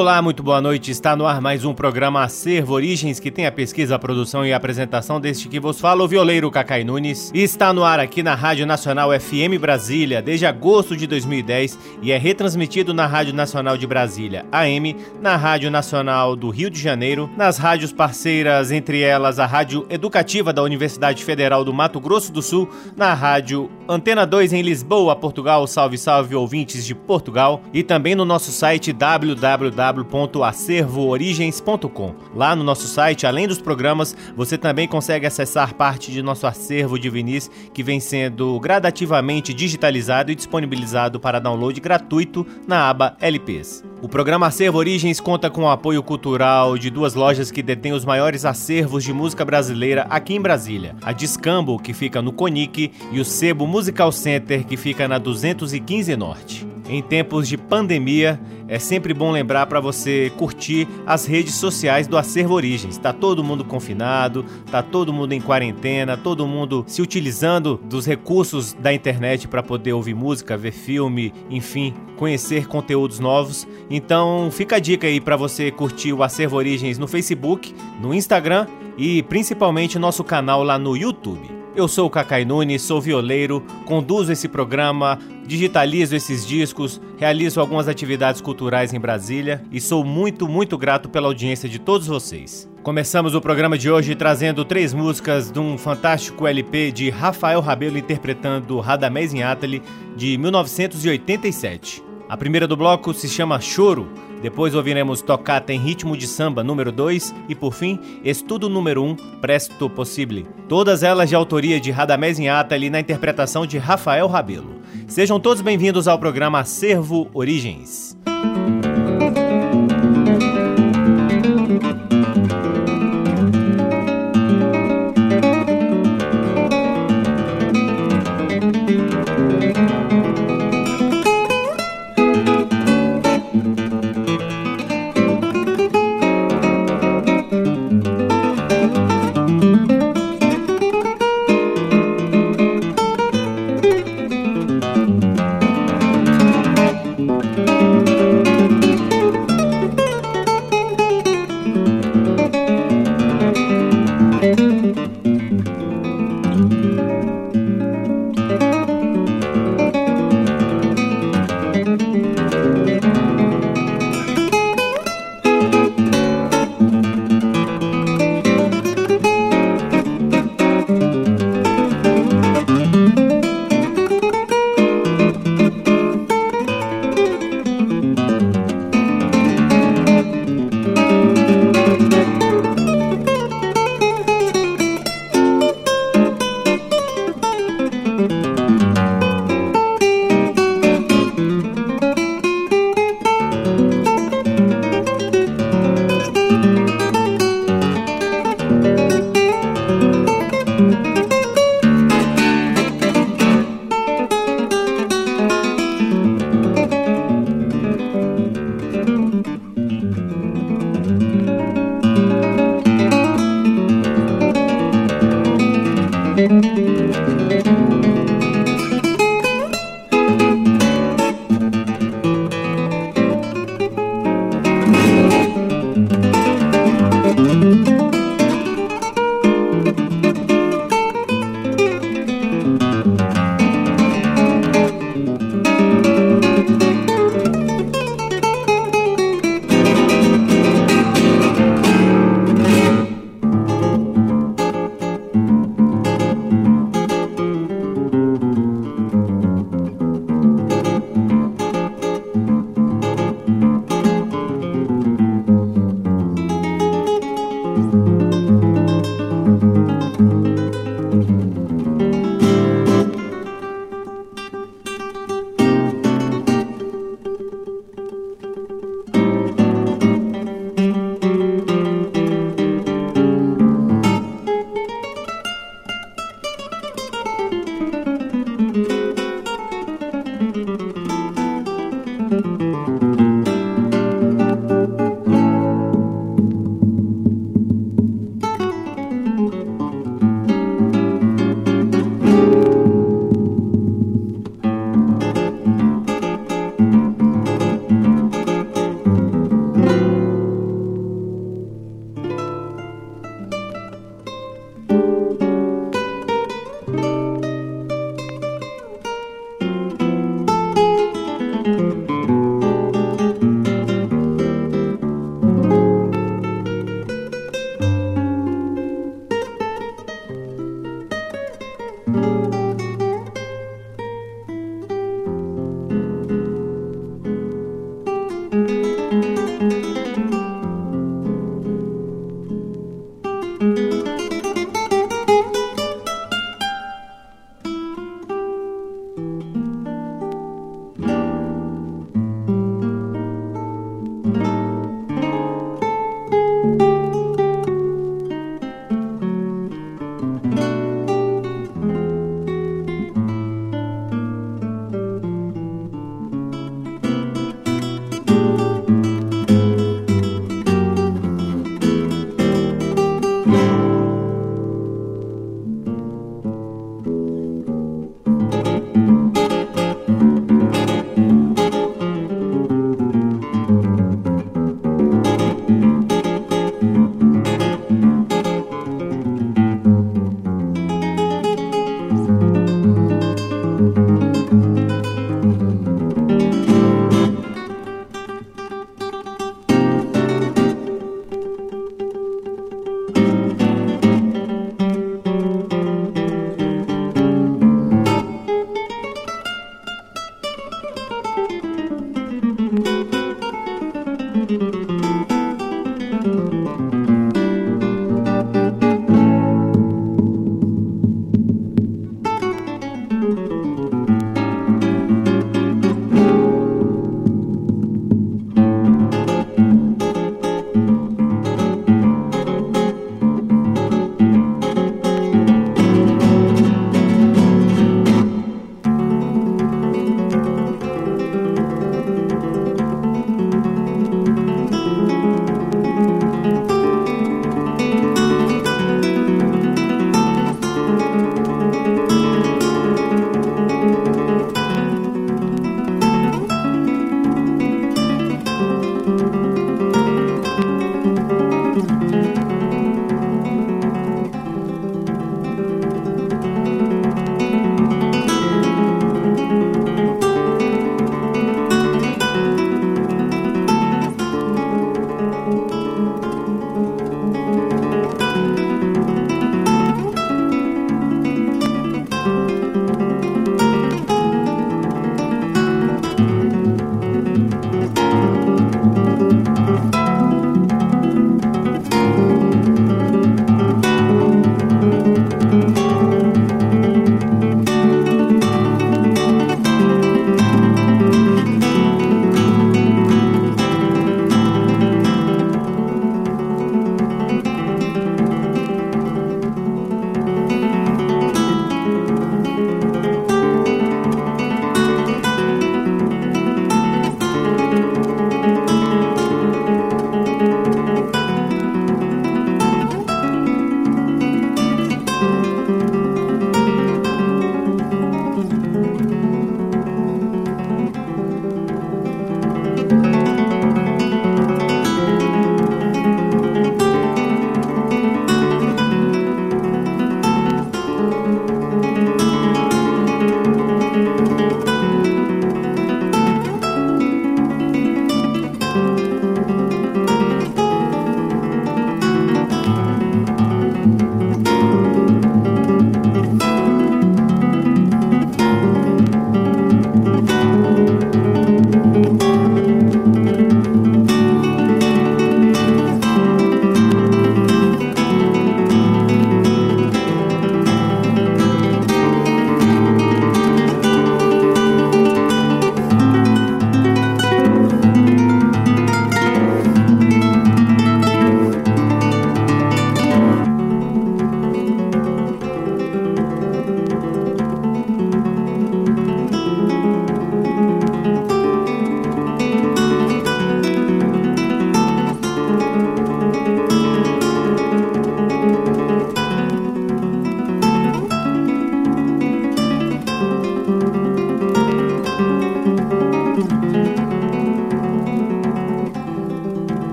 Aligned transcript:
Olá, 0.00 0.22
muito 0.22 0.42
boa 0.42 0.62
noite. 0.62 0.90
Está 0.90 1.14
no 1.14 1.26
ar 1.26 1.42
mais 1.42 1.62
um 1.62 1.74
programa 1.74 2.22
Acervo 2.22 2.72
Origens, 2.72 3.20
que 3.20 3.30
tem 3.30 3.44
a 3.44 3.52
pesquisa, 3.52 3.96
a 3.96 3.98
produção 3.98 4.46
e 4.46 4.50
a 4.50 4.56
apresentação 4.56 5.20
deste 5.20 5.46
que 5.46 5.60
vos 5.60 5.78
fala, 5.78 6.02
o 6.02 6.08
violeiro 6.08 6.50
Cacai 6.50 6.82
Nunes. 6.82 7.30
Está 7.34 7.70
no 7.70 7.84
ar 7.84 8.00
aqui 8.00 8.22
na 8.22 8.34
Rádio 8.34 8.64
Nacional 8.64 9.10
FM 9.12 9.60
Brasília, 9.60 10.22
desde 10.22 10.46
agosto 10.46 10.96
de 10.96 11.06
2010, 11.06 11.78
e 12.00 12.12
é 12.12 12.16
retransmitido 12.16 12.94
na 12.94 13.06
Rádio 13.06 13.34
Nacional 13.34 13.76
de 13.76 13.86
Brasília, 13.86 14.46
AM, 14.50 14.96
na 15.20 15.36
Rádio 15.36 15.70
Nacional 15.70 16.34
do 16.34 16.48
Rio 16.48 16.70
de 16.70 16.80
Janeiro, 16.80 17.28
nas 17.36 17.58
rádios 17.58 17.92
parceiras, 17.92 18.72
entre 18.72 19.02
elas 19.02 19.38
a 19.38 19.44
Rádio 19.44 19.84
Educativa 19.90 20.50
da 20.50 20.62
Universidade 20.62 21.22
Federal 21.22 21.62
do 21.62 21.74
Mato 21.74 22.00
Grosso 22.00 22.32
do 22.32 22.40
Sul, 22.40 22.70
na 22.96 23.12
Rádio 23.12 23.70
Antena 23.86 24.24
2 24.24 24.54
em 24.54 24.62
Lisboa, 24.62 25.14
Portugal. 25.14 25.66
Salve, 25.66 25.98
salve, 25.98 26.34
ouvintes 26.34 26.86
de 26.86 26.94
Portugal. 26.94 27.60
E 27.74 27.82
também 27.82 28.14
no 28.14 28.24
nosso 28.24 28.50
site 28.50 28.92
www 28.92 29.89
www.acervoorigens.com. 29.92 32.14
Lá 32.34 32.56
no 32.56 32.64
nosso 32.64 32.86
site, 32.86 33.26
além 33.26 33.48
dos 33.48 33.60
programas, 33.60 34.16
você 34.36 34.56
também 34.56 34.88
consegue 34.88 35.26
acessar 35.26 35.74
parte 35.74 36.12
de 36.12 36.22
nosso 36.22 36.46
acervo 36.46 36.98
de 36.98 37.10
vinis 37.10 37.50
que 37.72 37.82
vem 37.82 38.00
sendo 38.00 38.58
gradativamente 38.60 39.52
digitalizado 39.52 40.32
e 40.32 40.34
disponibilizado 40.34 41.20
para 41.20 41.38
download 41.38 41.78
gratuito 41.80 42.46
na 42.66 42.88
aba 42.88 43.14
LPs. 43.20 43.84
O 44.02 44.08
programa 44.08 44.46
Acervo 44.46 44.78
Origens 44.78 45.20
conta 45.20 45.50
com 45.50 45.64
o 45.64 45.68
apoio 45.68 46.02
cultural 46.02 46.78
de 46.78 46.88
duas 46.88 47.14
lojas 47.14 47.50
que 47.50 47.62
detêm 47.62 47.92
os 47.92 48.04
maiores 48.04 48.46
acervos 48.46 49.04
de 49.04 49.12
música 49.12 49.44
brasileira 49.44 50.06
aqui 50.08 50.34
em 50.34 50.40
Brasília: 50.40 50.96
a 51.02 51.12
Discambo, 51.12 51.78
que 51.78 51.92
fica 51.92 52.22
no 52.22 52.32
Conic, 52.32 52.90
e 53.12 53.20
o 53.20 53.24
Sebo 53.24 53.66
Musical 53.66 54.10
Center, 54.10 54.64
que 54.64 54.76
fica 54.76 55.06
na 55.06 55.18
215 55.18 56.16
Norte. 56.16 56.66
Em 56.88 57.02
tempos 57.02 57.48
de 57.48 57.56
pandemia, 57.56 58.40
é 58.66 58.78
sempre 58.78 59.12
bom 59.12 59.30
lembrar 59.30 59.66
para 59.66 59.80
você 59.80 60.32
curtir 60.36 60.86
as 61.06 61.26
redes 61.26 61.54
sociais 61.54 62.06
do 62.06 62.16
Acervo 62.16 62.54
Origens. 62.54 62.96
Tá 62.98 63.12
todo 63.12 63.44
mundo 63.44 63.64
confinado, 63.64 64.44
tá 64.70 64.82
todo 64.82 65.12
mundo 65.12 65.32
em 65.32 65.40
quarentena, 65.40 66.16
todo 66.16 66.46
mundo 66.46 66.84
se 66.86 67.02
utilizando 67.02 67.80
dos 67.84 68.06
recursos 68.06 68.72
da 68.72 68.92
internet 68.92 69.48
para 69.48 69.62
poder 69.62 69.92
ouvir 69.92 70.14
música, 70.14 70.56
ver 70.56 70.72
filme, 70.72 71.32
enfim, 71.50 71.94
conhecer 72.16 72.66
conteúdos 72.66 73.18
novos. 73.18 73.66
Então, 73.90 74.48
fica 74.52 74.76
a 74.76 74.80
dica 74.80 75.06
aí 75.06 75.20
para 75.20 75.36
você 75.36 75.70
curtir 75.70 76.12
o 76.12 76.22
Acervo 76.22 76.56
Origens 76.56 76.98
no 76.98 77.08
Facebook, 77.08 77.74
no 78.00 78.14
Instagram 78.14 78.66
e 78.96 79.22
principalmente 79.24 79.98
nosso 79.98 80.22
canal 80.22 80.62
lá 80.62 80.78
no 80.78 80.96
YouTube. 80.96 81.59
Eu 81.74 81.86
sou 81.86 82.08
o 82.08 82.10
Cacai 82.10 82.44
Nunes, 82.44 82.82
sou 82.82 83.00
violeiro, 83.00 83.64
conduzo 83.86 84.32
esse 84.32 84.48
programa, 84.48 85.18
digitalizo 85.46 86.16
esses 86.16 86.44
discos, 86.44 87.00
realizo 87.16 87.60
algumas 87.60 87.86
atividades 87.86 88.40
culturais 88.40 88.92
em 88.92 88.98
Brasília 88.98 89.62
e 89.70 89.80
sou 89.80 90.04
muito, 90.04 90.48
muito 90.48 90.76
grato 90.76 91.08
pela 91.08 91.28
audiência 91.28 91.68
de 91.68 91.78
todos 91.78 92.08
vocês. 92.08 92.68
Começamos 92.82 93.36
o 93.36 93.40
programa 93.40 93.78
de 93.78 93.88
hoje 93.88 94.16
trazendo 94.16 94.64
três 94.64 94.92
músicas 94.92 95.50
de 95.50 95.60
um 95.60 95.78
fantástico 95.78 96.46
LP 96.46 96.90
de 96.90 97.08
Rafael 97.08 97.60
Rabelo 97.60 97.98
interpretando 97.98 98.80
Radamés 98.80 99.32
em 99.32 99.44
Atali 99.44 99.80
de 100.16 100.36
1987. 100.38 102.09
A 102.30 102.36
primeira 102.36 102.64
do 102.64 102.76
bloco 102.76 103.12
se 103.12 103.28
chama 103.28 103.60
Choro, 103.60 104.08
depois 104.40 104.72
ouviremos 104.72 105.20
Tocata 105.20 105.72
em 105.72 105.80
Ritmo 105.80 106.16
de 106.16 106.28
Samba 106.28 106.62
número 106.62 106.92
2 106.92 107.34
e, 107.48 107.56
por 107.56 107.74
fim, 107.74 107.98
Estudo 108.22 108.68
número 108.68 109.02
1, 109.02 109.08
um, 109.08 109.16
Presto 109.40 109.90
Possible. 109.90 110.46
Todas 110.68 111.02
elas 111.02 111.28
de 111.28 111.34
autoria 111.34 111.80
de 111.80 111.90
Radamés 111.90 112.38
Inhatali 112.38 112.88
na 112.88 113.00
interpretação 113.00 113.66
de 113.66 113.78
Rafael 113.78 114.28
Rabelo. 114.28 114.76
Sejam 115.08 115.40
todos 115.40 115.60
bem-vindos 115.60 116.06
ao 116.06 116.20
programa 116.20 116.60
Acervo 116.60 117.28
Origens. 117.34 118.16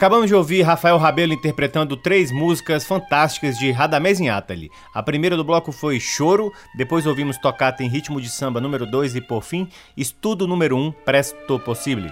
Acabamos 0.00 0.28
de 0.28 0.34
ouvir 0.34 0.62
Rafael 0.62 0.96
Rabelo 0.96 1.34
interpretando 1.34 1.94
três 1.94 2.32
músicas 2.32 2.86
fantásticas 2.86 3.58
de 3.58 3.70
Radamés 3.70 4.18
Inátali. 4.18 4.70
A 4.94 5.02
primeira 5.02 5.36
do 5.36 5.44
bloco 5.44 5.72
foi 5.72 6.00
Choro, 6.00 6.50
depois 6.74 7.04
ouvimos 7.04 7.36
Tocata 7.36 7.82
em 7.82 7.86
Ritmo 7.86 8.18
de 8.18 8.30
Samba 8.30 8.62
número 8.62 8.86
2 8.86 9.16
e, 9.16 9.20
por 9.20 9.42
fim, 9.42 9.68
Estudo 9.94 10.48
número 10.48 10.74
1, 10.74 10.80
um, 10.86 10.90
Presto 10.90 11.58
Possible. 11.58 12.10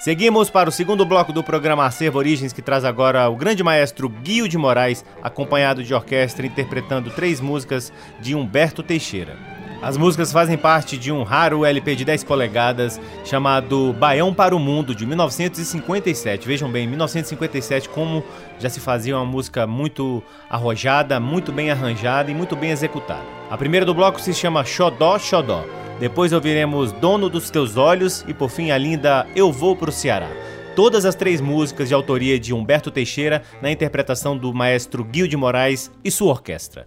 Seguimos 0.00 0.50
para 0.50 0.68
o 0.68 0.72
segundo 0.72 1.06
bloco 1.06 1.32
do 1.32 1.42
programa 1.42 1.86
Acervo 1.86 2.18
Origens, 2.18 2.52
que 2.52 2.60
traz 2.60 2.84
agora 2.84 3.26
o 3.30 3.36
grande 3.36 3.64
maestro 3.64 4.10
Guio 4.10 4.46
de 4.46 4.58
Moraes, 4.58 5.02
acompanhado 5.22 5.82
de 5.82 5.94
orquestra, 5.94 6.46
interpretando 6.46 7.08
três 7.08 7.40
músicas 7.40 7.90
de 8.20 8.34
Humberto 8.34 8.82
Teixeira. 8.82 9.49
As 9.82 9.96
músicas 9.96 10.30
fazem 10.30 10.58
parte 10.58 10.98
de 10.98 11.10
um 11.10 11.22
raro 11.22 11.64
LP 11.64 11.96
de 11.96 12.04
10 12.04 12.24
polegadas 12.24 13.00
chamado 13.24 13.94
Baião 13.94 14.32
para 14.34 14.54
o 14.54 14.58
Mundo, 14.58 14.94
de 14.94 15.06
1957. 15.06 16.46
Vejam 16.46 16.70
bem, 16.70 16.86
1957, 16.86 17.88
como 17.88 18.22
já 18.58 18.68
se 18.68 18.78
fazia 18.78 19.16
uma 19.16 19.24
música 19.24 19.66
muito 19.66 20.22
arrojada, 20.50 21.18
muito 21.18 21.50
bem 21.50 21.70
arranjada 21.70 22.30
e 22.30 22.34
muito 22.34 22.54
bem 22.54 22.70
executada. 22.70 23.24
A 23.50 23.56
primeira 23.56 23.86
do 23.86 23.94
bloco 23.94 24.20
se 24.20 24.34
chama 24.34 24.64
Xodó 24.64 25.18
Xodó. 25.18 25.64
Depois 25.98 26.34
ouviremos 26.34 26.92
Dono 26.92 27.30
dos 27.30 27.48
Teus 27.48 27.78
Olhos 27.78 28.22
e 28.28 28.34
por 28.34 28.50
fim 28.50 28.70
a 28.70 28.76
linda 28.76 29.26
Eu 29.34 29.50
Vou 29.50 29.74
Pro 29.74 29.90
Ceará. 29.90 30.28
Todas 30.76 31.06
as 31.06 31.14
três 31.14 31.40
músicas 31.40 31.88
de 31.88 31.94
autoria 31.94 32.38
de 32.38 32.52
Humberto 32.52 32.90
Teixeira 32.90 33.42
na 33.62 33.70
interpretação 33.70 34.36
do 34.36 34.52
maestro 34.52 35.02
Guil 35.02 35.26
de 35.26 35.38
Moraes 35.38 35.90
e 36.04 36.10
sua 36.10 36.32
orquestra. 36.32 36.86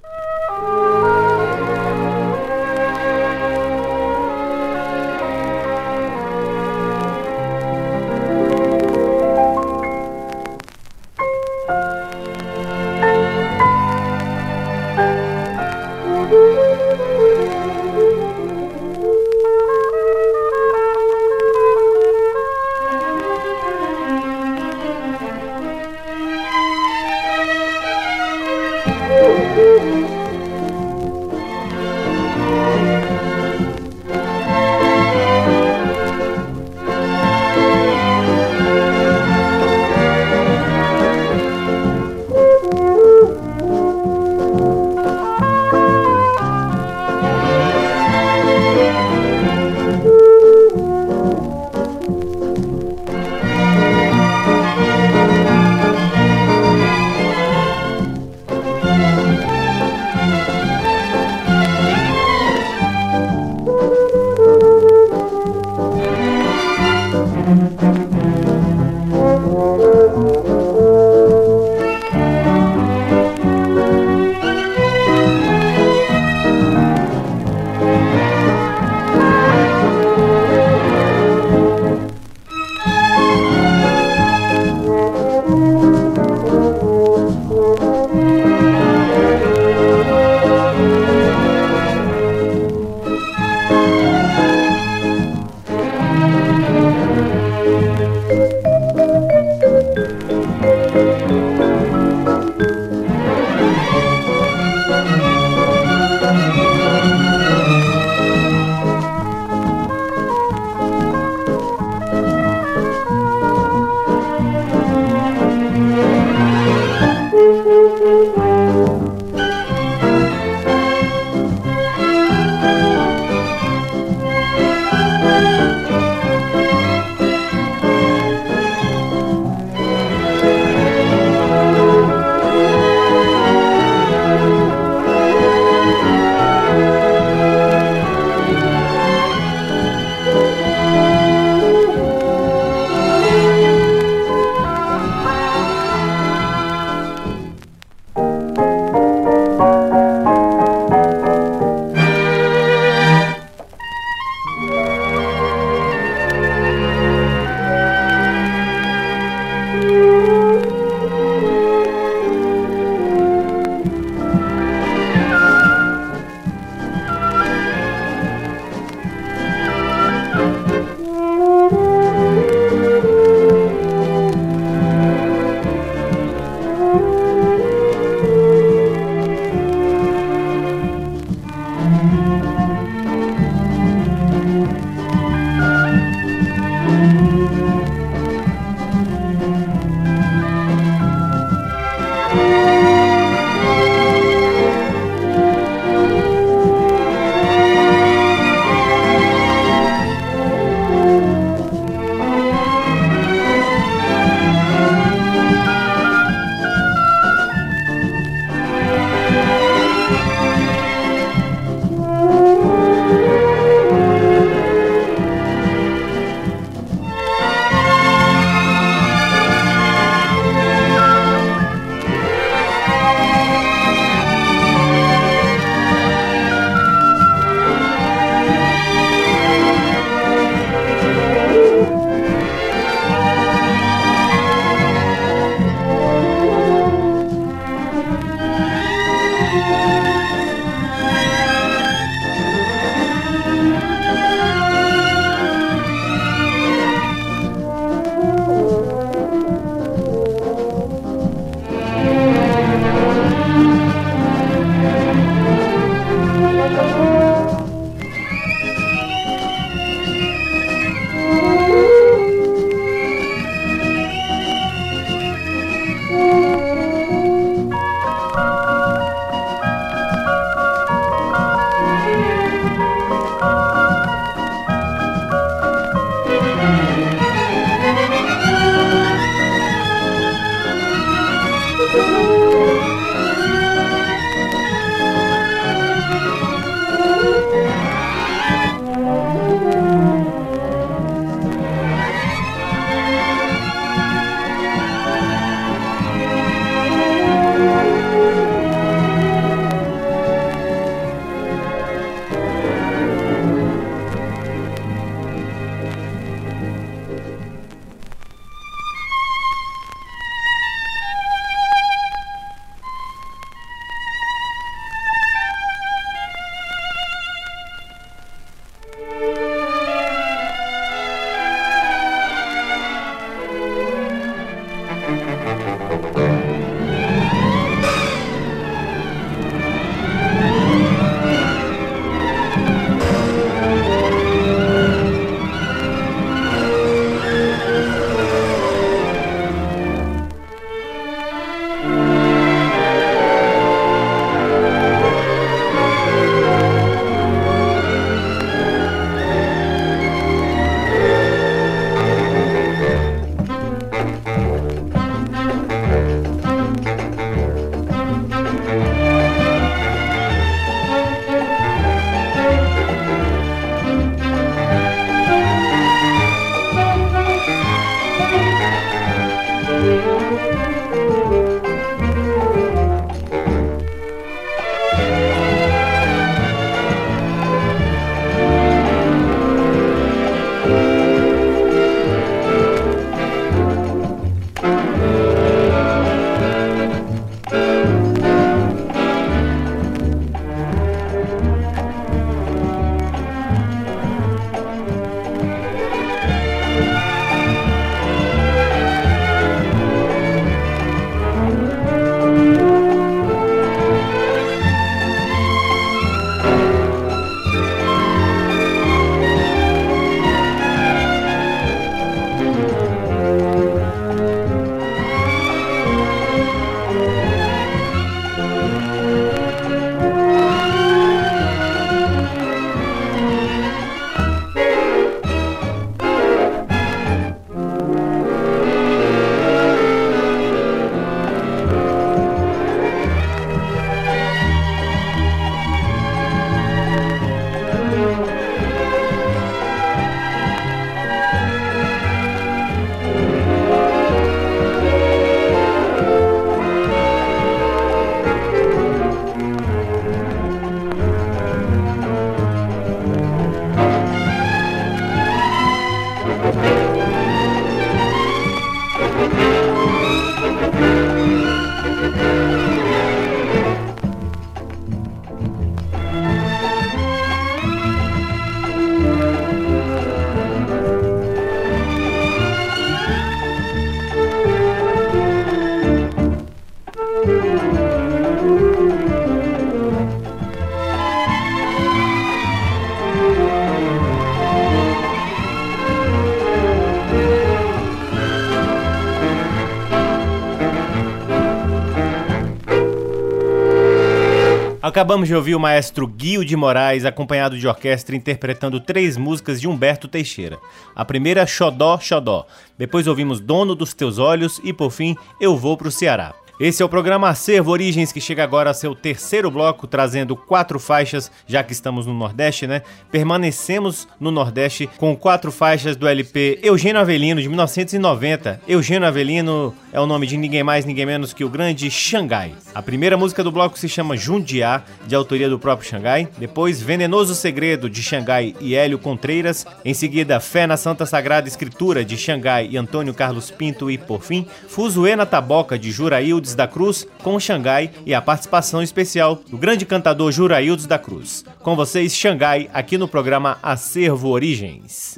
Acabamos 494.93 495.27
de 495.27 495.33
ouvir 495.33 495.55
o 495.55 495.59
maestro 495.59 496.05
Guio 496.05 496.45
de 496.45 496.55
Moraes, 496.55 497.03
acompanhado 497.03 497.57
de 497.57 497.67
orquestra, 497.67 498.15
interpretando 498.15 498.79
três 498.79 499.17
músicas 499.17 499.59
de 499.59 499.67
Humberto 499.67 500.07
Teixeira. 500.07 500.59
A 500.95 501.03
primeira, 501.03 501.47
Xodó, 501.47 501.99
Xodó. 501.99 502.45
Depois 502.77 503.07
ouvimos 503.07 503.39
Dono 503.39 503.73
dos 503.73 503.95
Teus 503.95 504.19
Olhos 504.19 504.61
e, 504.63 504.71
por 504.71 504.91
fim, 504.91 505.15
Eu 505.41 505.57
Vou 505.57 505.75
Pro 505.75 505.89
Ceará. 505.89 506.35
Esse 506.59 506.83
é 506.83 506.85
o 506.85 506.89
programa 506.89 507.29
Acervo 507.29 507.71
Origens 507.71 508.11
que 508.11 508.21
chega 508.21 508.43
agora 508.43 508.69
a 508.69 508.75
seu 508.75 508.93
terceiro 508.93 509.49
bloco, 509.49 509.87
trazendo 509.87 510.35
quatro 510.35 510.79
faixas, 510.79 511.31
já 511.47 511.63
que 511.63 511.73
estamos 511.73 512.05
no 512.05 512.13
Nordeste, 512.13 512.67
né? 512.67 512.83
Permanecemos 513.11 514.07
no 514.19 514.29
Nordeste 514.29 514.87
com 514.97 515.15
quatro 515.15 515.51
faixas 515.51 515.95
do 515.95 516.07
LP 516.07 516.59
Eugênio 516.61 517.01
Avelino 517.01 517.41
de 517.41 517.49
1990. 517.49 518.61
Eugênio 518.67 519.07
Avelino 519.07 519.73
é 519.91 519.99
o 519.99 520.05
nome 520.05 520.27
de 520.27 520.37
ninguém 520.37 520.61
mais, 520.63 520.85
ninguém 520.85 521.07
menos 521.07 521.33
que 521.33 521.43
o 521.43 521.49
grande 521.49 521.89
Xangai. 521.89 522.53
A 522.75 522.83
primeira 522.83 523.17
música 523.17 523.43
do 523.43 523.51
bloco 523.51 523.77
se 523.77 523.89
chama 523.89 524.15
Jundiá, 524.15 524.83
de 525.07 525.15
autoria 525.15 525.49
do 525.49 525.57
próprio 525.57 525.89
Xangai. 525.89 526.27
Depois, 526.37 526.79
Venenoso 526.79 527.33
Segredo 527.33 527.89
de 527.89 528.03
Xangai 528.03 528.55
e 528.61 528.75
Hélio 528.75 528.99
Contreiras. 528.99 529.65
Em 529.83 529.93
seguida, 529.95 530.39
Fé 530.39 530.67
na 530.67 530.77
Santa 530.77 531.07
Sagrada 531.07 531.47
Escritura 531.47 532.05
de 532.05 532.15
Xangai 532.15 532.67
e 532.69 532.77
Antônio 532.77 533.13
Carlos 533.13 533.49
Pinto. 533.49 533.89
E, 533.89 533.97
por 533.97 534.21
fim, 534.23 534.45
Fuzuê 534.67 535.15
na 535.15 535.25
Taboca 535.25 535.79
de 535.79 535.91
Jurail 535.91 536.42
Juraildes 536.43 536.55
da 536.55 536.67
Cruz 536.67 537.07
com 537.23 537.39
Xangai 537.39 537.91
e 538.05 538.13
a 538.13 538.21
participação 538.21 538.83
especial 538.83 539.39
do 539.49 539.57
grande 539.57 539.85
cantador 539.85 540.31
Juraildes 540.31 540.85
da 540.85 540.99
Cruz. 540.99 541.45
Com 541.61 541.75
vocês, 541.75 542.13
Xangai, 542.15 542.69
aqui 542.73 542.97
no 542.97 543.07
programa 543.07 543.57
Acervo 543.63 544.29
Origens. 544.29 545.17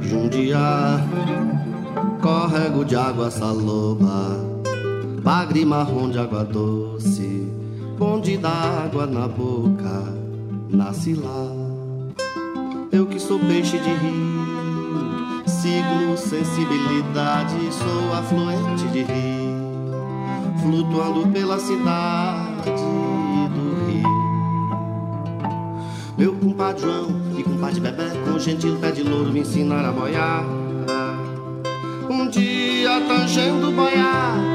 Jundiá, 0.00 1.00
córrego 2.22 2.84
de 2.84 2.96
água 2.96 3.30
saloba, 3.30 4.38
bagre 5.22 5.64
marrom 5.64 6.10
de 6.10 6.18
água 6.18 6.44
doce 6.44 7.59
bonde 8.00 8.38
d'água 8.38 9.06
na 9.06 9.28
boca, 9.28 10.04
nasce 10.70 11.12
lá. 11.12 11.52
Eu 12.90 13.06
que 13.06 13.20
sou 13.20 13.38
peixe 13.38 13.78
de 13.78 13.90
rio, 13.90 15.42
sigo 15.46 16.16
sensibilidade, 16.16 17.56
sou 17.70 18.14
afluente 18.14 18.88
de 18.88 19.02
rio, 19.02 19.92
flutuando 20.62 21.28
pela 21.28 21.58
cidade 21.58 22.70
do 23.54 23.84
rio. 23.86 24.08
Meu 26.16 26.32
compadre 26.32 26.80
João 26.80 27.08
e 27.36 27.42
compadre 27.42 27.80
Bebê, 27.80 28.08
com 28.24 28.38
gentil 28.38 28.78
pé 28.80 28.92
de 28.92 29.02
louro, 29.02 29.30
me 29.30 29.40
ensinaram 29.40 29.90
a 29.90 29.92
boiar. 29.92 30.44
Um 32.08 32.30
dia 32.30 32.98
tangendo 33.06 33.70
boiada, 33.70 34.49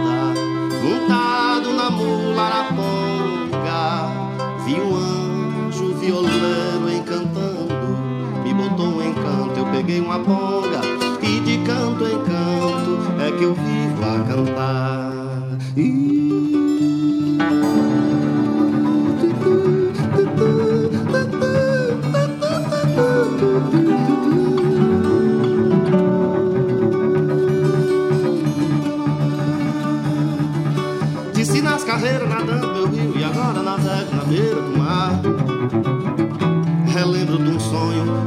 e 11.22 11.40
de 11.42 11.58
canto 11.66 12.06
em 12.06 12.24
canto 12.24 13.22
é 13.22 13.32
que 13.38 13.44
eu 13.44 13.54
vivo 13.54 14.02
a 14.02 14.24
cantar. 14.24 15.58
Disse 15.76 16.25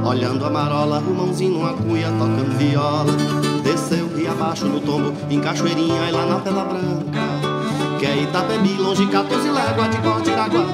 olhando 0.09 0.44
a 0.47 0.51
marola, 0.51 1.01
o 1.01 1.14
mãozinho 1.14 1.55
numa 1.55 1.75
cuia, 1.75 2.09
tocando 2.18 2.57
viola. 2.57 3.12
Desceu 3.62 4.09
rio 4.16 4.31
abaixo 4.31 4.64
no 4.66 4.81
tombo, 4.81 5.12
em 5.29 5.40
Cachoeirinha 5.40 6.09
e 6.09 6.12
lá 6.12 6.27
na 6.27 6.40
Pela 6.40 6.64
Branca. 6.64 7.18
Que 7.99 8.07
é 8.07 8.23
Itapebi, 8.23 8.75
longe 8.75 9.07
14 9.07 9.51
léguas 9.51 9.90
de 9.90 9.99
corte 9.99 10.31
d'água. 10.31 10.64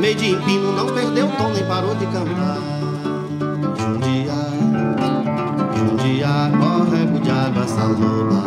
Meio 0.00 0.14
de 0.14 0.30
empino, 0.30 0.72
não 0.72 0.86
perdeu 0.86 1.26
o 1.26 1.32
tom 1.32 1.50
nem 1.50 1.64
parou 1.66 1.94
de 1.94 2.06
cantar. 2.06 2.58
Um 3.86 3.98
dia, 4.00 4.32
um 5.80 5.96
dia, 5.96 7.20
de 7.20 7.30
água 7.30 7.68
saloba, 7.68 8.42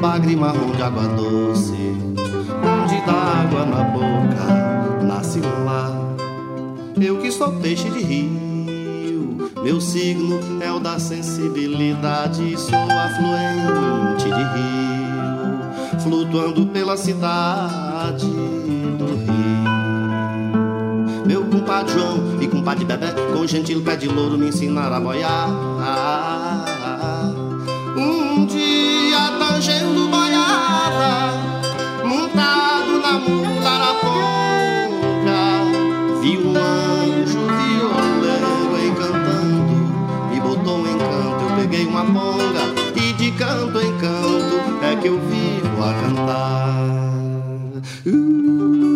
bagre 0.00 0.34
marrom 0.36 0.72
de 0.72 0.82
água 0.82 1.04
doce, 1.08 1.96
onde 2.82 3.06
dá 3.06 3.42
água 3.42 3.64
na 3.64 3.84
boca, 3.84 5.04
nasce 5.04 5.40
lá. 5.64 5.90
Eu 7.00 7.18
que 7.18 7.30
sou 7.30 7.52
peixe 7.52 7.88
de 7.90 8.02
rio, 8.02 8.47
meu 9.68 9.82
signo 9.82 10.40
é 10.62 10.72
o 10.72 10.80
da 10.80 10.98
sensibilidade, 10.98 12.58
sou 12.58 12.74
afluente 12.74 14.24
de 14.24 14.30
rio, 14.30 15.60
flutuando 16.00 16.64
pela 16.68 16.96
cidade 16.96 18.24
do 18.24 19.04
rio. 19.26 19.66
Meu 21.26 21.44
compadre 21.44 21.92
João 21.92 22.40
e 22.40 22.48
compadre 22.48 22.86
Bebê, 22.86 23.08
com 23.36 23.46
gentil 23.46 23.82
pé 23.82 23.94
de 23.96 24.08
louro, 24.08 24.38
me 24.38 24.48
ensinaram 24.48 24.96
a 24.96 25.00
boiar. 25.00 25.50
Um 27.94 28.46
dia 28.46 29.32
tangendo 29.38 30.08
boiada, 30.08 31.34
montado 32.06 33.00
na 33.02 33.18
mula 33.18 33.47
peguei 41.58 41.86
uma 41.86 42.04
ponga 42.04 42.72
e 42.94 43.12
de 43.14 43.32
canto 43.32 43.80
em 43.80 43.98
canto 43.98 44.84
é 44.84 44.94
que 44.96 45.08
eu 45.08 45.18
vivo 45.18 45.82
a 45.82 45.92
cantar. 45.94 46.78
É 48.06 48.87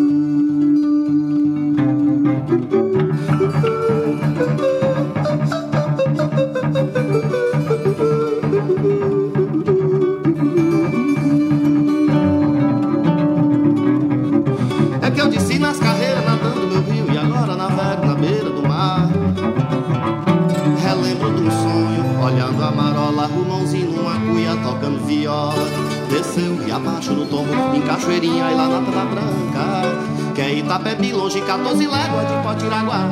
No 27.10 27.26
tombo, 27.26 27.52
em 27.74 27.82
Cachoeirinha 27.82 28.52
e 28.52 28.54
lá 28.54 28.68
na 28.68 28.80
Pela 28.80 29.04
Branca. 29.04 30.32
Que 30.34 30.40
é 30.40 30.54
Itapebi, 30.54 31.12
longe 31.12 31.40
14 31.40 31.86
léguas 31.86 32.28
de 32.28 32.34
Potiraguá. 32.42 33.08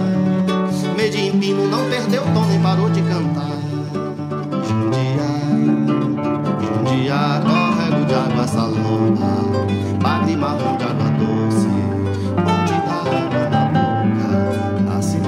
Meio 0.97 1.11
de 1.11 1.27
empino, 1.27 1.67
não 1.67 1.91
perdeu 1.91 2.23
o 2.23 2.33
tom 2.33 2.45
nem 2.47 2.61
parou 2.61 2.89
de 2.89 3.03
cantar. 3.03 3.51
Jundia, 4.65 5.27
Jundia, 6.63 7.43
córrego 7.43 8.05
de 8.07 8.15
água 8.15 8.47
salona, 8.47 9.99
bagre 10.01 10.37
marrom 10.37 10.77
de 10.77 10.85
água 10.85 11.11
doce, 11.19 11.69
onde 12.39 12.73
dá 12.87 13.01
água 13.01 13.51
na 13.51 13.65
boca, 13.67 14.31
nasce 14.87 15.19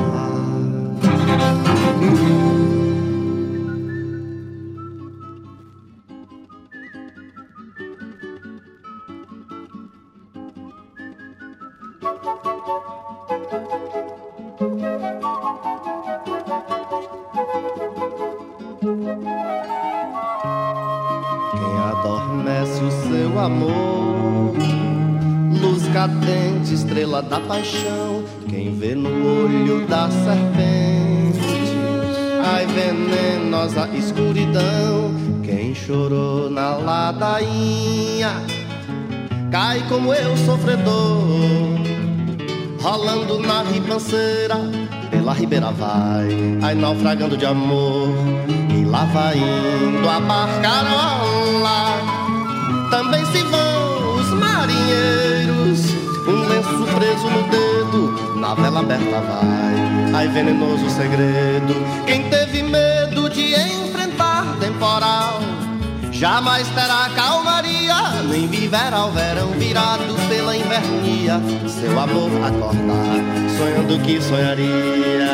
paixão. 27.62 28.24
Quem 28.48 28.74
vê 28.74 28.94
no 28.94 29.08
olho 29.08 29.86
da 29.86 30.10
serpente, 30.10 31.38
ai 32.44 32.66
venenosa 32.66 33.88
escuridão. 33.94 35.14
Quem 35.44 35.72
chorou 35.72 36.50
na 36.50 36.74
ladainha, 36.76 38.30
cai 39.50 39.80
como 39.88 40.12
eu 40.12 40.36
sofredor, 40.38 41.78
rolando 42.80 43.38
na 43.38 43.62
ribanceira 43.62 44.56
pela 45.10 45.32
ribeira 45.32 45.70
vai, 45.70 46.58
ai 46.62 46.74
naufragando 46.74 47.36
de 47.36 47.46
amor, 47.46 48.08
e 48.76 48.84
lá 48.84 49.04
vai 49.04 49.38
indo 49.38 50.08
a 50.08 50.18
barcarola. 50.18 51.11
Na 58.54 58.62
vela 58.62 58.80
aberta 58.80 59.20
vai, 59.20 60.14
ai 60.14 60.28
venenoso 60.28 60.88
segredo. 60.90 61.74
Quem 62.06 62.28
teve 62.28 62.62
medo 62.62 63.30
de 63.30 63.54
enfrentar 63.54 64.56
temporal 64.60 65.40
Jamais 66.10 66.68
terá 66.68 67.08
calmaria, 67.16 68.22
nem 68.28 68.46
viverá 68.46 69.06
o 69.06 69.10
verão 69.10 69.48
virado 69.52 70.14
pela 70.28 70.56
invernia. 70.56 71.40
Seu 71.66 71.98
amor 71.98 72.30
acordar, 72.44 73.16
sonhando 73.58 73.98
que 74.04 74.20
sonharia. 74.20 75.32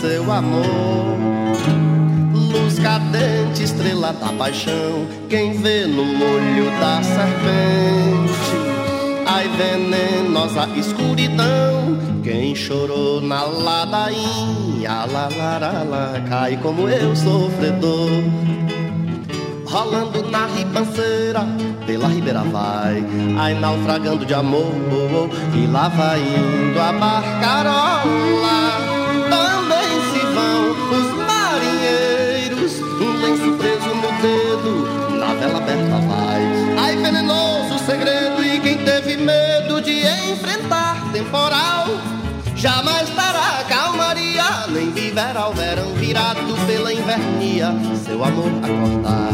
Seu 0.00 0.32
amor 0.32 1.20
cadente, 2.82 3.62
estrela 3.62 4.12
da 4.12 4.32
paixão. 4.32 5.06
Quem 5.28 5.52
vê 5.52 5.86
no 5.86 6.02
olho 6.02 6.70
da 6.80 7.02
serpente, 7.02 8.56
ai 9.26 9.48
venenosa 9.48 10.68
escuridão. 10.76 11.98
Quem 12.22 12.54
chorou 12.54 13.20
na 13.20 13.44
ladainha, 13.44 15.04
lá, 15.12 15.28
lá, 15.36 15.58
lá, 15.58 15.82
lá, 15.82 16.20
cai 16.28 16.56
como 16.56 16.88
eu, 16.88 17.14
sofredor. 17.14 18.10
Rolando 19.66 20.28
na 20.30 20.46
ribanceira, 20.46 21.46
pela 21.86 22.08
ribeira 22.08 22.42
vai, 22.42 23.04
ai 23.38 23.54
naufragando 23.54 24.26
de 24.26 24.34
amor, 24.34 25.30
e 25.54 25.66
lá 25.66 25.88
vai 25.88 26.20
indo 26.20 26.80
a 26.80 26.92
barcarola. 26.92 28.89
Ai, 36.78 36.96
venenoso 36.96 37.78
segredo, 37.84 38.44
e 38.44 38.58
quem 38.60 38.78
teve 38.78 39.16
medo 39.16 39.80
de 39.80 40.00
enfrentar 40.32 41.12
temporal, 41.12 41.86
jamais 42.56 43.08
terá 43.10 43.64
calmaria, 43.68 44.66
nem 44.68 44.90
viverá 44.90 45.48
o 45.48 45.52
verão 45.52 45.92
virado 45.94 46.54
pela 46.66 46.92
invernia. 46.92 47.72
Seu 48.04 48.24
amor 48.24 48.50
acordar, 48.62 49.30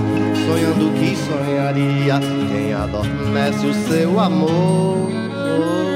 sonhando 0.46 0.92
que 0.99 1.16
sonharia, 1.16 2.20
quem 2.51 2.75
adormece 2.75 3.66
o 3.66 3.88
seu 3.88 4.20
amor. 4.20 5.96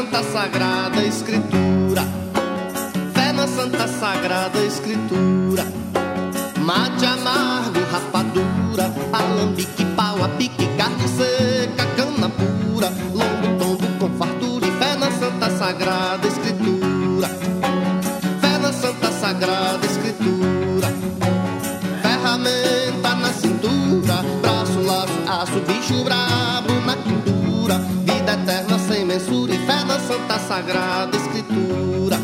Sagrada 0.00 1.02
Escritura, 1.04 2.02
fé 3.12 3.32
na 3.32 3.46
Santa 3.46 3.86
Sagrada 3.86 4.58
Escritura, 4.64 5.66
mate 6.58 7.04
amargo, 7.04 7.78
rapadura, 7.92 8.90
alambique, 9.12 9.84
pau, 9.94 10.24
a 10.24 10.28
pique, 10.30 10.66
carne 10.78 11.06
seca, 11.06 11.84
cana 11.96 12.30
pura, 12.30 12.88
longo 13.12 13.58
tombo 13.58 13.86
com 13.98 14.16
fartura 14.16 14.66
e 14.66 14.70
fé 14.70 14.96
na 14.96 15.10
Santa 15.10 15.50
Sagrada 15.50 16.26
Escritura, 16.26 17.28
fé 18.40 18.58
na 18.58 18.72
Santa 18.72 19.12
Sagrada 19.12 19.84
Escritura, 19.84 20.88
ferramenta 22.00 23.14
na 23.16 23.32
cintura, 23.34 24.22
braço, 24.40 24.80
laço, 24.80 25.12
aço, 25.28 25.60
bicho 25.66 26.02
brabo 26.04 26.72
na 26.86 26.96
quintura, 26.96 27.39
Sagrada 30.50 31.16
Escritura. 31.16 32.16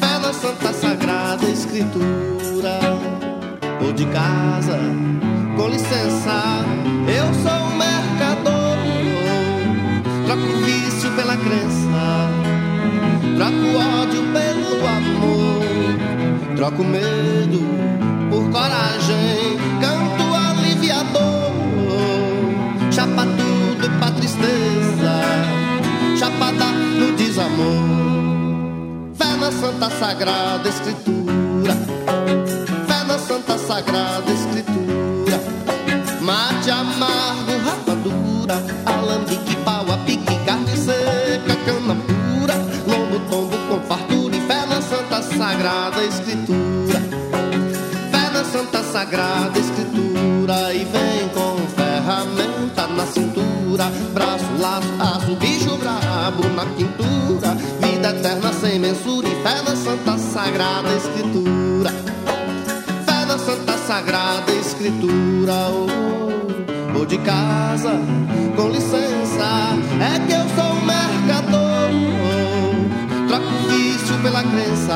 Fé 0.00 0.18
na 0.22 0.32
Santa 0.32 0.72
Sagrada 0.72 1.44
Escritura. 1.44 2.80
Ou 3.84 3.92
de 3.92 4.06
casa, 4.06 4.78
com 5.54 5.68
licença, 5.68 6.64
eu 7.06 7.26
sou 7.42 7.66
um 7.66 7.76
mercador. 7.76 8.78
Troco 10.24 10.64
vício 10.64 11.10
pela 11.10 11.36
crença, 11.36 12.30
troco 13.36 13.68
ódio 14.00 14.22
pelo 14.32 14.86
amor, 14.86 16.56
troco 16.56 16.82
medo 16.82 17.60
por 18.30 18.50
coragem, 18.50 19.58
Santa 29.60 29.90
Sagrada 29.90 30.68
Escritura, 30.70 31.74
fé 32.88 33.04
na 33.06 33.18
Santa 33.18 33.58
Sagrada 33.58 34.32
Escritura. 34.32 35.38
Mate 36.22 36.70
amargo, 36.70 37.52
rapadura, 37.62 38.62
alambique, 38.86 39.54
pau 39.56 39.84
a 39.92 39.98
pique, 39.98 40.34
carne 40.46 40.74
seca, 40.74 41.54
cana 41.66 41.94
pura, 41.94 42.54
lombo, 42.88 43.20
tombo 43.28 43.56
com 43.68 43.80
fartura 43.86 44.34
e 44.34 44.40
fé 44.40 44.64
na 44.64 44.80
Santa 44.80 45.20
Sagrada 45.20 46.04
Escritura. 46.04 47.00
Fé 48.10 48.30
na 48.32 48.44
Santa 48.44 48.82
Sagrada 48.82 49.58
Escritura. 49.58 50.72
E 50.72 50.84
vem 50.86 51.28
com 51.34 51.58
ferramenta 51.76 52.86
na 52.86 53.06
cintura, 53.06 53.92
braço, 54.14 54.46
laço, 54.58 54.88
aço, 54.98 55.36
bicho 55.36 55.76
brabo 55.76 56.48
na 56.56 56.64
quintura, 56.64 57.54
vida 57.80 58.10
eterna 58.10 58.52
sem 58.54 58.78
mensura 58.78 59.19
fé 59.42 59.62
na 59.62 59.76
Santa 59.76 60.18
Sagrada 60.18 60.88
Escritura. 60.94 61.90
Fé 63.06 63.24
na 63.26 63.38
Santa 63.38 63.72
Sagrada 63.78 64.52
Escritura, 64.52 65.52
oh, 65.70 65.86
oh. 66.98 67.06
De 67.10 67.18
casa, 67.18 67.98
com 68.54 68.68
licença, 68.68 69.74
é 69.98 70.20
que 70.24 70.32
eu 70.32 70.46
sou 70.54 70.72
um 70.74 70.84
mercador. 70.84 71.90
Oh, 72.22 73.26
troco 73.26 73.50
vício 73.68 74.16
pela 74.22 74.42
crença, 74.44 74.94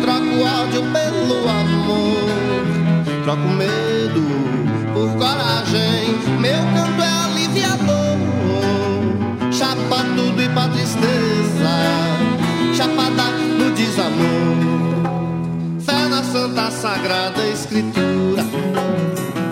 troco 0.00 0.32
ódio 0.44 0.82
pelo 0.92 1.48
amor, 1.48 2.28
troco 3.24 3.48
medo 3.48 4.22
por 4.94 5.10
coragem, 5.18 6.09
Sagrada 16.80 17.46
Escritura, 17.46 18.42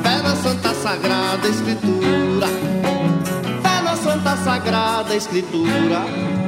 fé 0.03 0.23
na 0.23 0.35
Santa 0.35 0.73
Sagrada 0.73 1.47
Escritura, 1.47 2.47
fé 3.63 3.83
na 3.83 3.97
Santa 3.97 4.35
Sagrada 4.39 5.15
Escritura. 5.15 6.48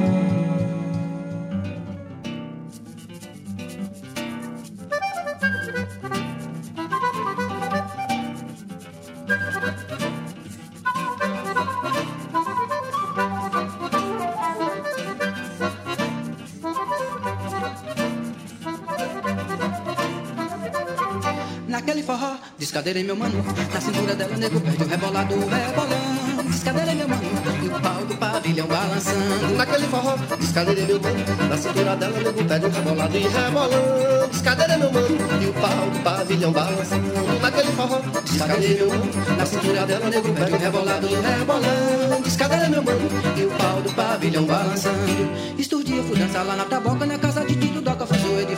Descadeirei 22.81 23.03
meu 23.03 23.15
mano, 23.15 23.45
na 23.71 23.79
cintura 23.79 24.15
dela 24.15 24.37
nego 24.37 24.59
perde 24.59 24.83
o 24.83 24.87
rebolado, 24.87 25.35
rebolando. 25.35 26.49
Descadeirei 26.49 26.95
meu 26.95 27.07
mano, 27.07 27.21
e 27.61 27.67
o 27.67 27.79
pau 27.79 28.05
do 28.07 28.17
pavilhão 28.17 28.65
balançando. 28.65 29.55
Naquele 29.55 29.85
forró, 29.85 30.17
descadeirei 30.39 30.85
meu 30.87 30.99
mano, 30.99 31.47
na 31.47 31.57
cintura 31.57 31.95
dela 31.95 32.17
nego 32.17 32.43
perde 32.43 32.65
o 32.65 32.69
rebolado 32.71 33.17
e 33.17 33.19
rebolando. 33.19 34.27
Descadeirei 34.31 34.77
meu 34.77 34.91
mano, 34.91 35.07
e 35.09 35.45
o 35.45 35.53
pau 35.53 35.89
do 35.91 35.99
pavilhão 35.99 36.51
balançando. 36.51 37.39
Naquele 37.39 37.71
forró, 37.73 38.01
descadeirei 38.25 38.75
meu 38.77 38.89
mano, 38.89 39.37
na 39.37 39.45
cintura 39.45 39.85
dela 39.85 40.09
nego 40.09 40.33
perde 40.33 40.53
o 40.53 40.57
rebolado 40.57 41.07
e 41.07 41.13
rebolando. 41.13 42.23
Descadeirei 42.23 42.69
meu 42.69 42.83
mano, 42.83 43.09
e 43.37 43.43
o 43.43 43.49
pau 43.51 43.81
do 43.83 43.93
pavilhão 43.93 44.43
balançando. 44.45 45.29
Esturdia, 45.55 46.01
fui 46.01 46.17
dançar 46.17 46.43
lá 46.43 46.55
na 46.55 46.65
taboca, 46.65 47.05
na 47.05 47.19
casa 47.19 47.30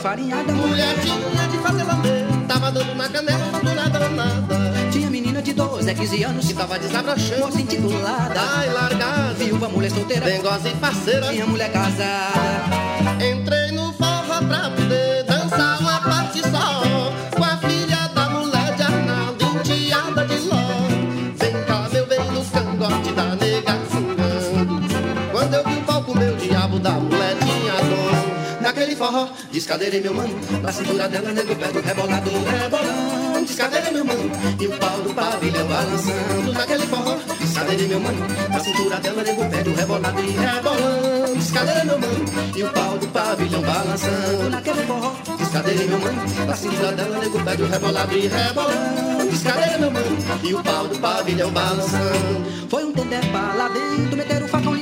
farinhada. 0.04 0.52
Mulher 0.52 0.94
tinha 1.00 1.48
de 1.48 1.58
fazer 1.58 1.82
lamber, 1.84 2.26
tava 2.46 2.70
dando 2.70 2.94
na 2.94 3.08
canela, 3.08 3.60
não 3.62 3.74
nada, 3.74 4.08
nada. 4.10 4.54
Tinha 4.92 5.08
menina 5.08 5.40
de 5.40 5.54
12 5.54 5.90
a 5.90 5.94
15 5.94 6.22
anos 6.24 6.46
Que 6.46 6.52
tava 6.54 6.78
desabrochando, 6.78 7.40
moça 7.40 7.60
intitulada. 7.60 8.38
ai 8.38 8.68
largada, 8.70 9.32
Viúva, 9.32 9.66
mulher 9.70 9.90
solteira. 9.90 10.26
dengosa 10.26 10.68
e 10.68 10.74
parceira. 10.74 11.28
Tinha 11.28 11.46
mulher 11.46 11.72
casada. 11.72 12.93
Descadeirei 29.54 30.00
meu 30.00 30.12
mano? 30.12 30.34
Na 30.62 30.72
cintura 30.72 31.08
dela, 31.08 31.32
nego 31.32 31.54
pé 31.54 31.68
do 31.68 31.80
rebolado, 31.80 32.30
rebolando 32.30 33.46
Descadeirei 33.46 33.92
meu 33.92 34.04
mano, 34.04 34.30
e 34.60 34.66
o 34.66 34.78
pau 34.78 35.00
do 35.00 35.14
pavilhão 35.14 35.66
balançando 35.66 36.52
Naquele 36.52 36.86
forró, 36.86 37.16
descadeirei 37.40 37.86
meu 37.86 38.00
mano? 38.00 38.26
Na 38.50 38.60
cintura 38.60 38.96
dela, 38.96 39.22
nego 39.22 39.44
pé 39.48 39.62
do 39.62 39.74
rebolado 39.74 40.20
e 40.20 40.30
rebolando 40.30 41.34
Descadeirei 41.36 41.84
meu 41.84 41.98
mano, 42.00 42.24
e 42.56 42.62
o 42.64 42.70
pau 42.70 42.98
do 42.98 43.08
pavilhão 43.08 43.62
balançando 43.62 44.50
Naquele 44.50 44.82
forró, 44.82 45.12
Descadeirei 45.38 45.86
meu 45.86 46.00
mano, 46.00 46.46
na 46.46 46.56
cintura 46.56 46.92
dela, 46.92 47.18
nego 47.18 47.44
pé 47.44 47.56
do 47.56 47.66
rebolado 47.66 48.14
e 48.16 48.26
rebolando 48.26 49.30
Descadeirei 49.30 49.78
meu 49.78 49.90
mano, 49.90 50.18
e 50.42 50.54
o 50.54 50.62
pau 50.62 50.88
do 50.88 50.98
pavilhão 50.98 51.50
balançando. 51.50 52.68
Foi 52.68 52.84
um 52.84 52.92
tendé 52.92 53.20
pra 53.20 53.54
lá 53.54 53.68
dentro. 53.68 54.16
Meteram 54.16 54.46
o 54.46 54.48
facão 54.48 54.73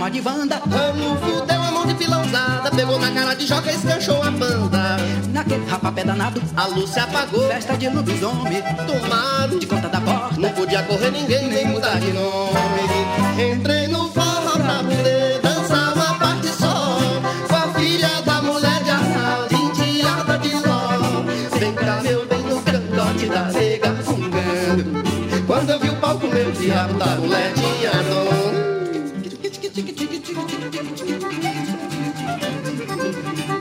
vento 0.00 0.10
de 0.10 0.20
Wanda. 0.22 0.62
Ranulfo 0.70 1.44
deu 1.46 1.62
a 1.62 1.70
mão 1.70 1.86
de 1.86 1.94
fila 1.94 2.22
usada, 2.22 2.70
pegou 2.70 2.98
na 2.98 3.10
cara 3.10 3.34
de 3.34 3.46
joca 3.46 3.70
e 3.70 3.74
escanchou 3.74 4.22
a 4.22 4.30
banda 4.30 4.96
Naquele 5.32 5.66
rapapé 5.66 6.04
danado, 6.04 6.42
A 6.56 6.66
luz 6.68 6.90
se 6.90 7.00
apagou, 7.00 7.46
festa 7.48 7.76
de 7.76 7.88
lobisomem. 7.90 8.62
tomaram 8.62 9.58
De 9.58 9.66
conta 9.66 9.88
da 9.88 10.00
porta, 10.00 10.40
Não 10.40 10.50
podia 10.50 10.82
correr 10.84 11.10
ninguém, 11.10 11.48
nem 11.48 11.68
mudar 11.68 12.00
de 12.00 12.12
nome. 12.12 13.52
Entrei 13.52 13.88
no 13.88 14.08
forró 14.10 14.52
pra 14.52 14.82
poder 14.82 15.40
dançar 15.42 15.92
uma 15.94 16.14
parte 16.18 16.48
só. 16.48 16.98
Com 17.48 17.56
a 17.56 17.74
filha 17.78 18.22
da 18.24 18.42
mulher 18.42 18.82
de 18.82 18.90
Arnaldo, 18.90 19.54
enteada 19.54 20.38
de 20.38 20.52
ló. 20.66 21.24
Vem 21.58 21.74
cá, 21.74 22.00
meu 22.02 22.26
bem, 22.26 22.42
no 22.42 22.62
cangote 22.62 23.26
da 23.26 23.42
nega 23.52 23.94
fungando. 24.02 25.02
Quando 25.46 25.70
eu 25.70 25.78
vi 25.78 25.88
o 25.90 25.96
palco, 25.96 26.26
meu 26.26 26.50
diabo 26.52 26.94
da 26.94 27.06
mulher 27.16 27.52
tinha. 27.54 27.89
chicka 29.74 29.92
chicka 29.92 30.18
chicka 30.24 30.42
chicka 30.48 30.68
chicka 30.72 30.82
chicka 30.98 31.50
chicka 33.36 33.59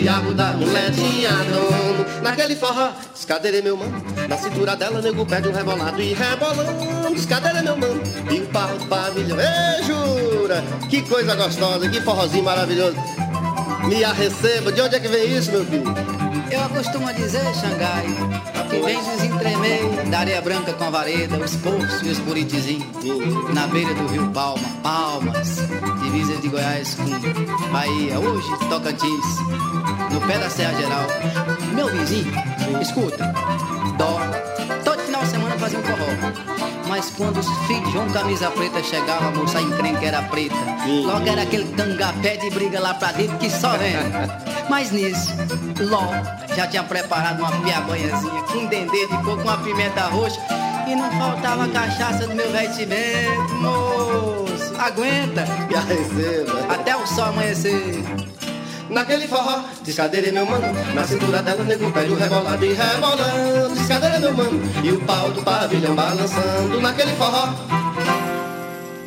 diabo 0.00 0.34
da 0.34 0.52
mulher 0.52 0.90
tinha 0.92 1.30
dono 1.30 2.22
Naquele 2.22 2.56
forró, 2.56 2.92
escadeirei 3.14 3.62
meu 3.62 3.76
mano? 3.76 4.02
Na 4.28 4.36
cintura 4.36 4.76
dela, 4.76 5.00
nego 5.00 5.24
pede 5.26 5.48
um 5.48 5.52
rebolado 5.52 6.00
E 6.00 6.14
rebolando, 6.14 7.14
escadeirei 7.14 7.62
meu 7.62 7.76
mano? 7.76 8.02
E 8.30 8.40
o 8.40 8.46
pau 8.48 8.68
do 8.78 8.86
pavilhão, 8.86 9.38
ei 9.40 9.82
jura? 9.84 10.62
Que 10.88 11.02
coisa 11.02 11.34
gostosa, 11.34 11.88
que 11.88 12.00
forrozinho 12.00 12.44
maravilhoso. 12.44 12.96
Me 13.86 14.04
a 14.04 14.12
receba, 14.12 14.70
de 14.70 14.80
onde 14.80 14.96
é 14.96 15.00
que 15.00 15.08
vem 15.08 15.36
isso, 15.36 15.50
meu 15.50 15.64
filho? 15.64 15.84
Eu 16.50 16.68
costumo 16.68 17.12
dizer, 17.14 17.44
Xangai, 17.54 18.06
que 18.68 18.78
vem 18.80 18.96
dos 18.96 19.24
entremeios 19.24 20.08
da 20.10 20.20
areia 20.20 20.40
branca 20.40 20.72
com 20.72 20.84
a 20.84 20.90
vareda, 20.90 21.36
os 21.38 21.56
poços 21.56 22.02
e 22.02 22.08
os 22.08 22.18
buritizinhos, 22.18 22.84
na 23.54 23.66
beira 23.66 23.94
do 23.94 24.06
rio 24.08 24.30
Palma, 24.30 24.68
Palmas, 24.82 25.56
divisa 26.02 26.36
de 26.36 26.48
Goiás 26.48 26.94
com 26.96 27.72
Bahia, 27.72 28.18
hoje 28.18 28.48
Tocantins, 28.68 29.26
no 30.12 30.20
pé 30.20 30.38
da 30.38 30.50
Serra 30.50 30.74
Geral. 30.74 31.06
Meu 31.74 31.88
vizinho, 31.88 32.32
escuta, 32.80 33.32
dó, 33.96 34.18
todo 34.84 35.00
final 35.02 35.22
de 35.22 35.28
semana 35.28 35.58
fazia 35.58 35.78
um 35.78 35.82
forró. 35.82 36.50
Mas 36.88 37.10
quando 37.10 37.38
os 37.38 37.48
filhos 37.66 37.84
de 37.84 37.92
João 37.92 38.10
Camisa 38.10 38.50
Preta 38.50 38.82
chegavam, 38.82 39.28
a 39.28 39.30
moça 39.30 39.60
encrenca 39.60 40.04
era 40.04 40.22
preta. 40.22 40.56
Logo 41.06 41.28
era 41.28 41.42
aquele 41.42 41.64
tangapé 41.74 42.36
de 42.36 42.50
briga 42.50 42.80
lá 42.80 42.94
pra 42.94 43.12
dentro 43.12 43.38
que 43.38 43.48
só 43.48 43.76
vem. 43.76 43.94
Mas 44.68 44.90
nisso, 44.90 45.30
Ló 45.80 46.08
já 46.56 46.66
tinha 46.66 46.82
preparado 46.82 47.40
uma 47.40 47.52
piabanhazinha 47.60 48.42
com 48.42 48.66
dendê 48.66 49.06
de 49.06 49.16
coco, 49.18 49.42
uma 49.42 49.56
pimenta 49.58 50.02
roxa 50.02 50.40
e 50.86 50.94
não 50.94 51.10
faltava 51.12 51.68
cachaça 51.68 52.26
no 52.26 52.34
meu 52.34 52.50
vestimento, 52.50 53.54
moço. 53.54 54.50
Aguenta, 54.80 55.44
Me 55.68 55.76
a 55.76 55.80
receba 55.80 56.72
até 56.72 56.96
o 56.96 57.06
sol 57.06 57.26
amanhecer. 57.26 58.02
Naquele 58.90 59.28
forró, 59.28 59.62
descadeirei 59.82 60.32
meu 60.32 60.44
mano? 60.44 60.66
Na 60.94 61.04
cintura 61.04 61.40
dela, 61.42 61.62
nego 61.62 61.92
pede 61.92 62.12
o 62.12 62.16
rebolado 62.16 62.64
e 62.64 62.72
rebolando 62.72 63.74
Descadeirei 63.74 64.18
meu 64.18 64.34
mano? 64.34 64.60
E 64.82 64.92
o 64.92 65.00
pau 65.02 65.30
do 65.30 65.42
pavilhão 65.42 65.94
balançando. 65.94 66.80
Naquele 66.80 67.12
forró 67.12 67.79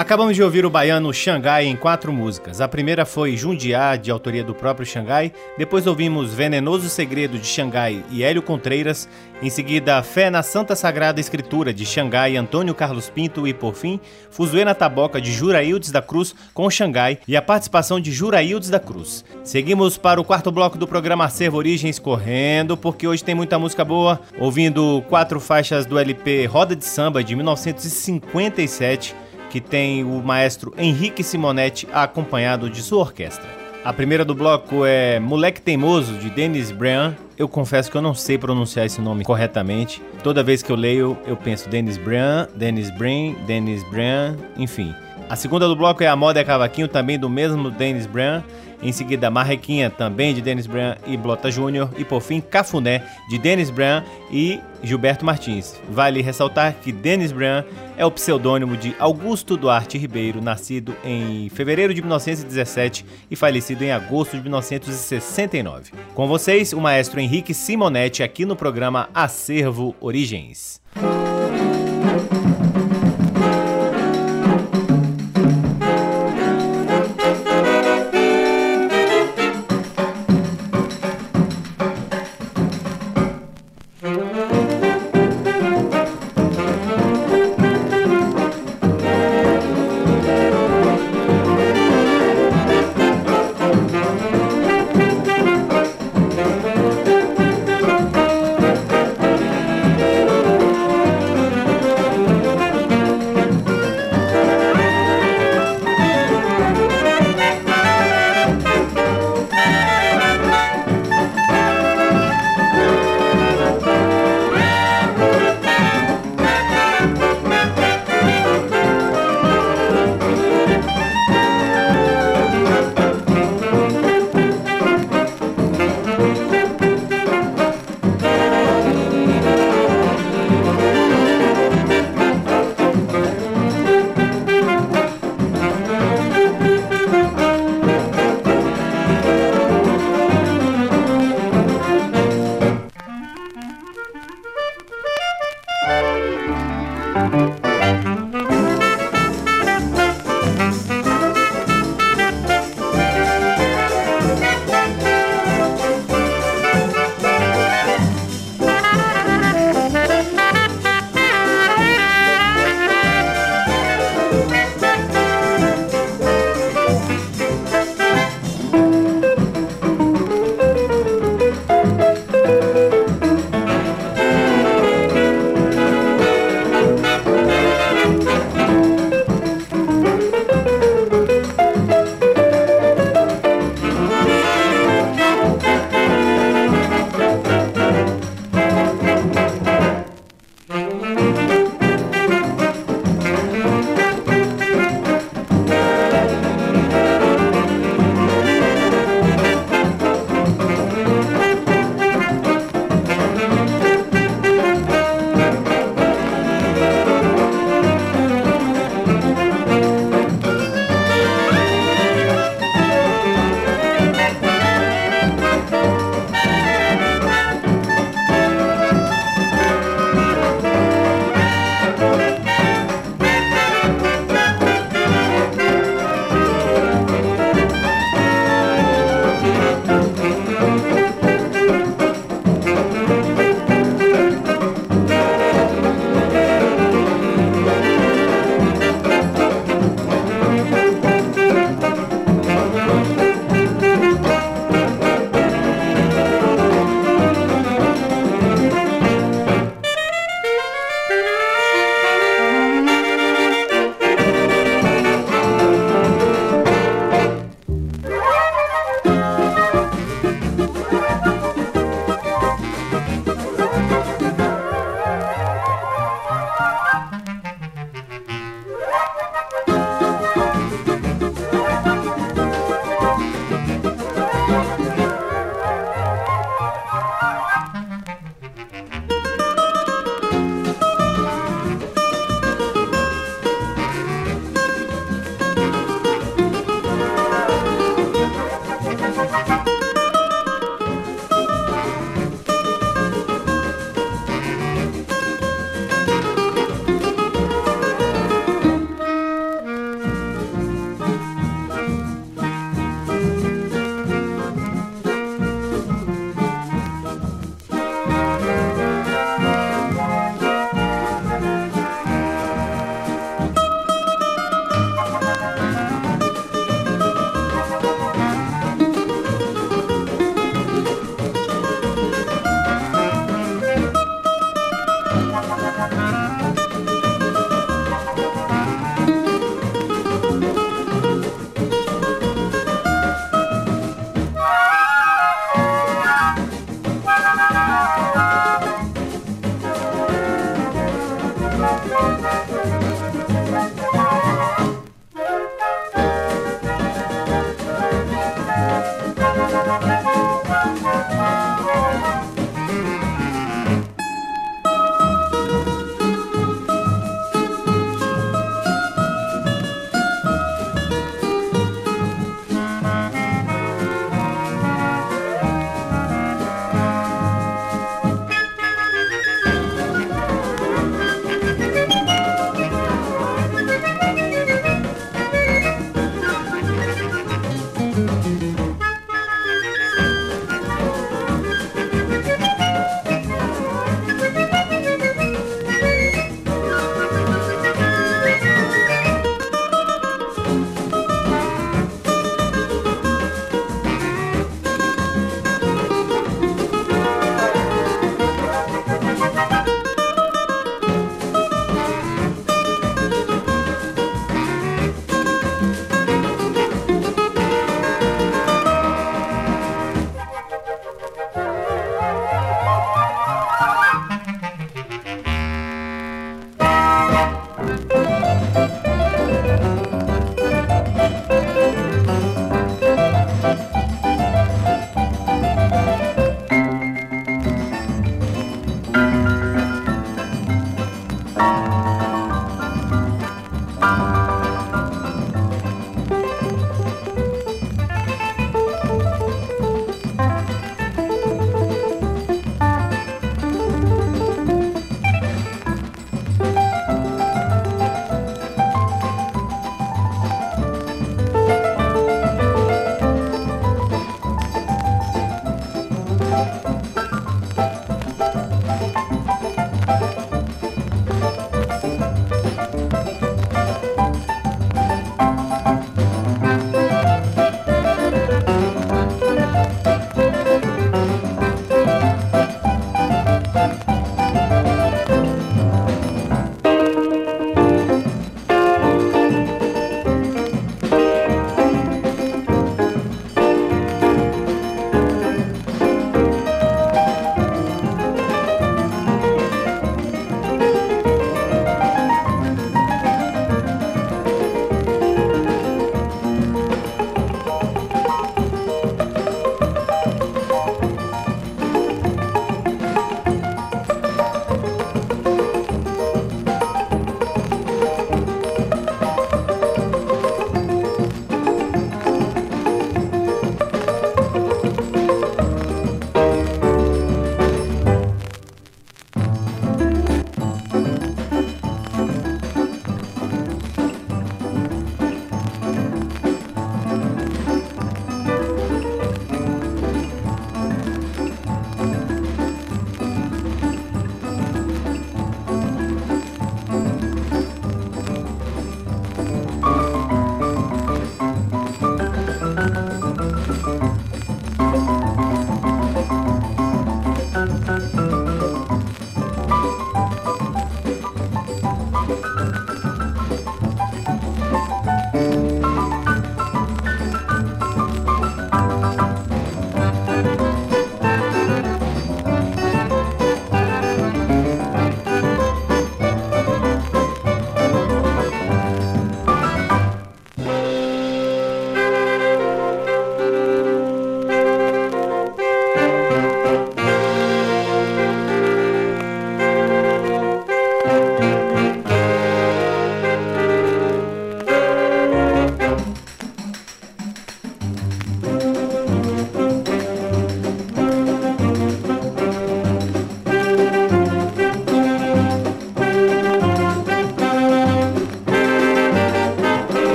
Acabamos 0.00 0.34
de 0.34 0.42
ouvir 0.42 0.64
o 0.64 0.70
baiano 0.70 1.12
Xangai 1.12 1.66
em 1.66 1.76
quatro 1.76 2.10
músicas. 2.10 2.62
A 2.62 2.66
primeira 2.66 3.04
foi 3.04 3.36
Jundiá, 3.36 3.96
de 3.96 4.10
autoria 4.10 4.42
do 4.42 4.54
próprio 4.54 4.86
Xangai. 4.86 5.30
Depois 5.58 5.86
ouvimos 5.86 6.32
Venenoso 6.32 6.88
Segredo, 6.88 7.38
de 7.38 7.46
Xangai 7.46 8.02
e 8.10 8.24
Hélio 8.24 8.40
Contreiras. 8.40 9.06
Em 9.42 9.50
seguida, 9.50 10.02
Fé 10.02 10.30
na 10.30 10.42
Santa 10.42 10.74
Sagrada 10.74 11.20
Escritura, 11.20 11.74
de 11.74 11.84
Xangai, 11.84 12.34
Antônio 12.38 12.74
Carlos 12.74 13.10
Pinto. 13.10 13.46
E, 13.46 13.52
por 13.52 13.74
fim, 13.74 14.00
Fuzuê 14.30 14.64
na 14.64 14.74
Taboca, 14.74 15.20
de 15.20 15.30
Juraildes 15.30 15.92
da 15.92 16.00
Cruz, 16.00 16.34
com 16.54 16.70
Xangai 16.70 17.18
e 17.28 17.36
a 17.36 17.42
participação 17.42 18.00
de 18.00 18.10
Juraildes 18.10 18.70
da 18.70 18.80
Cruz. 18.80 19.22
Seguimos 19.44 19.98
para 19.98 20.18
o 20.18 20.24
quarto 20.24 20.50
bloco 20.50 20.78
do 20.78 20.88
programa 20.88 21.26
Acervo 21.26 21.58
Origens 21.58 21.98
correndo, 21.98 22.74
porque 22.74 23.06
hoje 23.06 23.22
tem 23.22 23.34
muita 23.34 23.58
música 23.58 23.84
boa. 23.84 24.18
Ouvindo 24.38 25.04
quatro 25.10 25.38
faixas 25.38 25.84
do 25.84 25.98
LP 25.98 26.46
Roda 26.46 26.74
de 26.74 26.86
Samba, 26.86 27.22
de 27.22 27.36
1957 27.36 29.14
que 29.50 29.60
tem 29.60 30.04
o 30.04 30.22
maestro 30.22 30.72
Henrique 30.78 31.22
Simonetti 31.22 31.86
acompanhado 31.92 32.70
de 32.70 32.80
sua 32.80 33.00
orquestra. 33.00 33.60
A 33.84 33.92
primeira 33.92 34.24
do 34.24 34.34
bloco 34.34 34.84
é 34.84 35.18
Moleque 35.18 35.60
Teimoso, 35.60 36.14
de 36.14 36.28
Dennis 36.30 36.70
Brian. 36.70 37.16
Eu 37.36 37.48
confesso 37.48 37.90
que 37.90 37.96
eu 37.96 38.02
não 38.02 38.14
sei 38.14 38.36
pronunciar 38.36 38.84
esse 38.84 39.00
nome 39.00 39.24
corretamente. 39.24 40.02
Toda 40.22 40.42
vez 40.42 40.62
que 40.62 40.70
eu 40.70 40.76
leio, 40.76 41.16
eu 41.26 41.34
penso 41.34 41.68
Dennis 41.68 41.96
Brian, 41.96 42.46
Dennis 42.54 42.90
Brian, 42.90 43.32
Dennis 43.46 43.82
Brian, 43.84 44.36
enfim. 44.58 44.94
A 45.30 45.36
segunda 45.36 45.68
do 45.68 45.76
bloco 45.76 46.02
é 46.02 46.08
A 46.08 46.16
Moda 46.16 46.40
é 46.40 46.44
Cavaquinho, 46.44 46.88
também 46.88 47.16
do 47.16 47.30
mesmo 47.30 47.70
Dennis 47.70 48.04
Brian. 48.04 48.42
Em 48.82 48.90
seguida, 48.90 49.30
Marrequinha, 49.30 49.88
também 49.88 50.34
de 50.34 50.40
Dennis 50.42 50.66
Brian 50.66 50.96
e 51.06 51.16
Blota 51.16 51.52
Júnior. 51.52 51.88
E 51.96 52.04
por 52.04 52.20
fim, 52.20 52.40
Cafuné, 52.40 53.06
de 53.28 53.38
Dennis 53.38 53.70
Brian 53.70 54.02
e 54.28 54.58
Gilberto 54.82 55.24
Martins. 55.24 55.80
Vale 55.88 56.20
ressaltar 56.20 56.74
que 56.82 56.90
Dennis 56.90 57.30
Brian 57.30 57.64
é 57.96 58.04
o 58.04 58.10
pseudônimo 58.10 58.76
de 58.76 58.92
Augusto 58.98 59.56
Duarte 59.56 59.96
Ribeiro, 59.96 60.42
nascido 60.42 60.96
em 61.04 61.48
fevereiro 61.50 61.94
de 61.94 62.02
1917 62.02 63.06
e 63.30 63.36
falecido 63.36 63.84
em 63.84 63.92
agosto 63.92 64.36
de 64.36 64.42
1969. 64.42 65.92
Com 66.12 66.26
vocês, 66.26 66.72
o 66.72 66.80
maestro 66.80 67.20
Henrique 67.20 67.54
Simonetti, 67.54 68.24
aqui 68.24 68.44
no 68.44 68.56
programa 68.56 69.08
Acervo 69.14 69.94
Origens. 70.00 70.80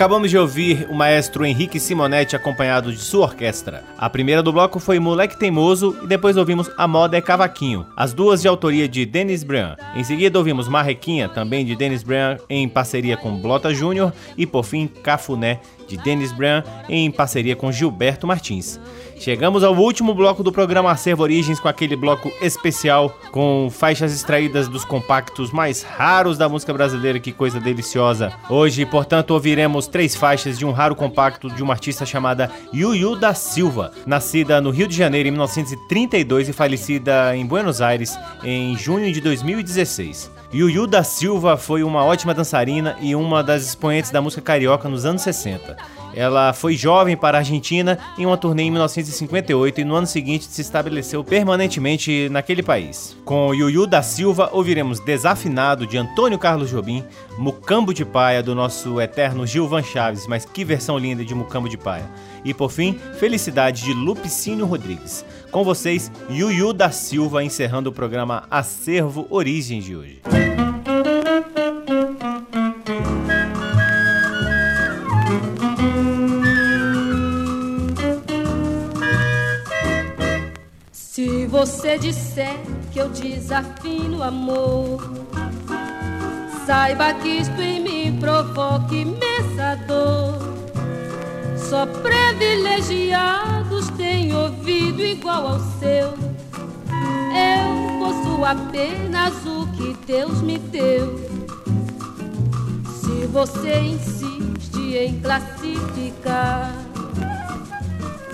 Acabamos 0.00 0.30
de 0.30 0.38
ouvir 0.38 0.86
o 0.88 0.94
maestro 0.94 1.44
Henrique 1.44 1.78
Simonetti 1.78 2.34
acompanhado 2.34 2.90
de 2.90 2.98
sua 2.98 3.26
orquestra. 3.26 3.84
A 3.98 4.08
primeira 4.08 4.42
do 4.42 4.50
bloco 4.50 4.80
foi 4.80 4.98
Moleque 4.98 5.38
Teimoso 5.38 5.94
e 6.02 6.06
depois 6.06 6.38
ouvimos 6.38 6.70
A 6.78 6.88
Moda 6.88 7.18
é 7.18 7.20
Cavaquinho, 7.20 7.84
as 7.94 8.14
duas 8.14 8.40
de 8.40 8.48
autoria 8.48 8.88
de 8.88 9.04
Denis 9.04 9.44
Brian. 9.44 9.76
Em 9.94 10.02
seguida 10.02 10.38
ouvimos 10.38 10.68
Marrequinha, 10.68 11.28
também 11.28 11.66
de 11.66 11.76
Denis 11.76 12.02
Brian 12.02 12.38
em 12.48 12.66
parceria 12.66 13.14
com 13.14 13.42
Blota 13.42 13.74
Júnior 13.74 14.10
e 14.38 14.46
por 14.46 14.64
fim 14.64 14.86
Cafuné 14.86 15.60
de 15.86 15.98
Denis 15.98 16.32
Brian 16.32 16.64
em 16.88 17.10
parceria 17.10 17.54
com 17.54 17.70
Gilberto 17.70 18.26
Martins. 18.26 18.80
Chegamos 19.20 19.62
ao 19.62 19.76
último 19.76 20.14
bloco 20.14 20.42
do 20.42 20.50
programa 20.50 20.90
Acervo 20.90 21.22
Origens 21.22 21.60
com 21.60 21.68
aquele 21.68 21.94
bloco 21.94 22.32
especial 22.40 23.14
com 23.30 23.68
faixas 23.70 24.14
extraídas 24.14 24.66
dos 24.66 24.82
compactos 24.82 25.52
mais 25.52 25.82
raros 25.82 26.38
da 26.38 26.48
música 26.48 26.72
brasileira, 26.72 27.20
que 27.20 27.30
coisa 27.30 27.60
deliciosa. 27.60 28.32
Hoje, 28.48 28.86
portanto, 28.86 29.32
ouviremos 29.32 29.86
três 29.86 30.16
faixas 30.16 30.58
de 30.58 30.64
um 30.64 30.72
raro 30.72 30.96
compacto 30.96 31.50
de 31.50 31.62
uma 31.62 31.74
artista 31.74 32.06
chamada 32.06 32.50
Yuyu 32.72 33.14
da 33.14 33.34
Silva, 33.34 33.92
nascida 34.06 34.58
no 34.58 34.70
Rio 34.70 34.88
de 34.88 34.96
Janeiro 34.96 35.28
em 35.28 35.32
1932 35.32 36.48
e 36.48 36.52
falecida 36.54 37.36
em 37.36 37.44
Buenos 37.44 37.82
Aires 37.82 38.18
em 38.42 38.74
junho 38.74 39.12
de 39.12 39.20
2016. 39.20 40.30
Yuyu 40.52 40.86
da 40.86 41.04
Silva 41.04 41.58
foi 41.58 41.82
uma 41.82 42.02
ótima 42.02 42.32
dançarina 42.32 42.96
e 43.02 43.14
uma 43.14 43.42
das 43.42 43.66
expoentes 43.66 44.10
da 44.10 44.22
música 44.22 44.40
carioca 44.40 44.88
nos 44.88 45.04
anos 45.04 45.20
60. 45.20 45.99
Ela 46.14 46.52
foi 46.52 46.76
jovem 46.76 47.16
para 47.16 47.38
a 47.38 47.40
Argentina 47.40 47.98
em 48.18 48.26
uma 48.26 48.36
turnê 48.36 48.64
em 48.64 48.70
1958 48.70 49.80
e 49.80 49.84
no 49.84 49.94
ano 49.94 50.06
seguinte 50.06 50.44
se 50.44 50.60
estabeleceu 50.60 51.22
permanentemente 51.22 52.28
naquele 52.30 52.62
país. 52.62 53.16
Com 53.24 53.54
Yuyu 53.54 53.86
da 53.86 54.02
Silva 54.02 54.50
ouviremos 54.52 55.00
Desafinado 55.00 55.86
de 55.86 55.96
Antônio 55.96 56.38
Carlos 56.38 56.70
Jobim, 56.70 57.04
Mucambo 57.38 57.94
de 57.94 58.04
Paia 58.04 58.42
do 58.42 58.54
nosso 58.54 59.00
eterno 59.00 59.46
Gilvan 59.46 59.82
Chaves, 59.82 60.26
mas 60.26 60.44
que 60.44 60.64
versão 60.64 60.98
linda 60.98 61.24
de 61.24 61.34
Mucambo 61.34 61.68
de 61.68 61.78
Paia. 61.78 62.08
E 62.44 62.54
por 62.54 62.70
fim, 62.70 62.98
Felicidade 63.18 63.84
de 63.84 63.92
Lupicínio 63.92 64.66
Rodrigues. 64.66 65.24
Com 65.50 65.64
vocês, 65.64 66.10
Yuyu 66.30 66.72
da 66.72 66.90
Silva 66.90 67.44
encerrando 67.44 67.90
o 67.90 67.92
programa 67.92 68.44
Acervo 68.50 69.26
Origens 69.30 69.84
de 69.84 69.96
hoje. 69.96 70.20
Você 81.60 81.98
disser 81.98 82.58
que 82.90 82.98
eu 82.98 83.10
desafino 83.10 84.22
amor, 84.22 85.12
saiba 86.64 87.12
que 87.12 87.28
isto 87.28 87.60
em 87.60 87.82
mim 87.82 88.18
provoca 88.18 88.94
imensa 88.94 89.76
dor. 89.86 90.38
Só 91.58 91.84
privilegiados 91.84 93.90
têm 93.90 94.34
ouvido 94.34 95.02
igual 95.02 95.48
ao 95.48 95.60
seu. 95.78 96.14
Eu 97.36 97.98
possuo 97.98 98.42
apenas 98.42 99.34
o 99.44 99.66
que 99.72 99.94
Deus 100.06 100.40
me 100.40 100.56
deu. 100.56 101.20
Se 103.02 103.26
você 103.26 103.80
insiste 103.80 104.96
em 104.96 105.20
classificar 105.20 106.72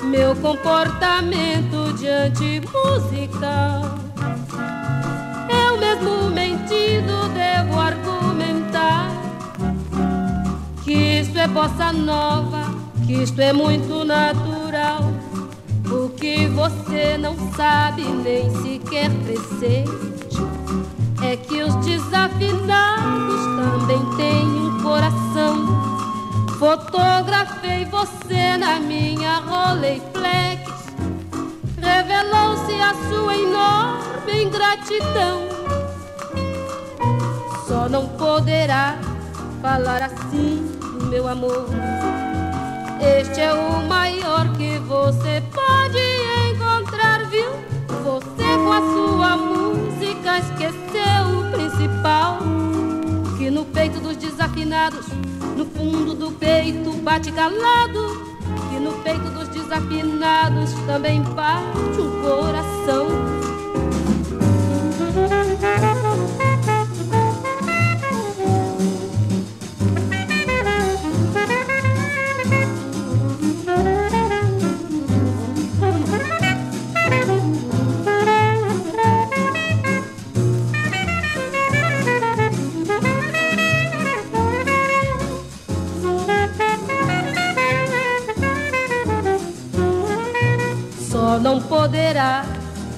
meu 0.04 0.34
comportamento 0.36 1.92
diante 1.98 2.60
musical. 2.72 3.98
Eu 5.48 5.78
mesmo 5.78 6.30
mentindo 6.30 7.28
devo 7.34 7.78
argumentar 7.78 9.10
que 10.84 11.20
isto 11.20 11.38
é 11.38 11.48
bossa 11.48 11.92
nova, 11.92 12.74
que 13.06 13.14
isto 13.22 13.40
é 13.40 13.52
muito 13.52 14.04
natural. 14.04 15.00
O 15.90 16.08
que 16.10 16.46
você 16.48 17.16
não 17.16 17.36
sabe 17.52 18.02
nem 18.02 18.50
sequer 18.62 19.10
presente 19.10 20.36
é 21.22 21.36
que 21.36 21.62
os 21.62 21.74
desafinados 21.76 23.40
também 23.56 24.04
têm 24.16 24.46
um 24.46 24.82
coração 24.82 25.86
minha 28.80 29.38
Rolleiflex. 29.40 30.70
Revelou-se 31.80 32.74
a 32.74 32.94
sua 33.08 33.36
enorme 33.36 34.44
ingratidão. 34.44 35.48
Só 37.66 37.88
não 37.88 38.08
poderá 38.08 38.98
falar 39.60 40.02
assim, 40.02 40.70
meu 41.10 41.28
amor. 41.28 41.66
Este 43.00 43.40
é 43.40 43.52
o 43.52 43.82
maior 43.86 44.52
que 44.56 44.78
você 44.78 45.42
pode 45.52 45.98
encontrar, 46.50 47.24
viu? 47.26 47.50
Você 48.04 48.44
com 48.56 48.72
a 48.72 48.80
sua 48.80 49.36
música 49.36 50.38
esqueceu 50.38 51.40
o 51.40 51.50
principal. 51.50 52.38
Que 53.38 53.50
no 53.50 53.64
peito 53.64 54.00
dos 54.00 54.16
desafinados 54.16 55.06
no 55.56 55.64
fundo 55.64 56.14
do 56.14 56.30
peito 56.32 56.92
bate 57.02 57.32
calado, 57.32 58.35
e 58.76 58.80
no 58.80 58.92
peito 59.02 59.30
dos 59.30 59.48
desafinados 59.48 60.74
também 60.86 61.22
bate 61.22 62.00
o 62.00 62.10
coração. 62.20 63.08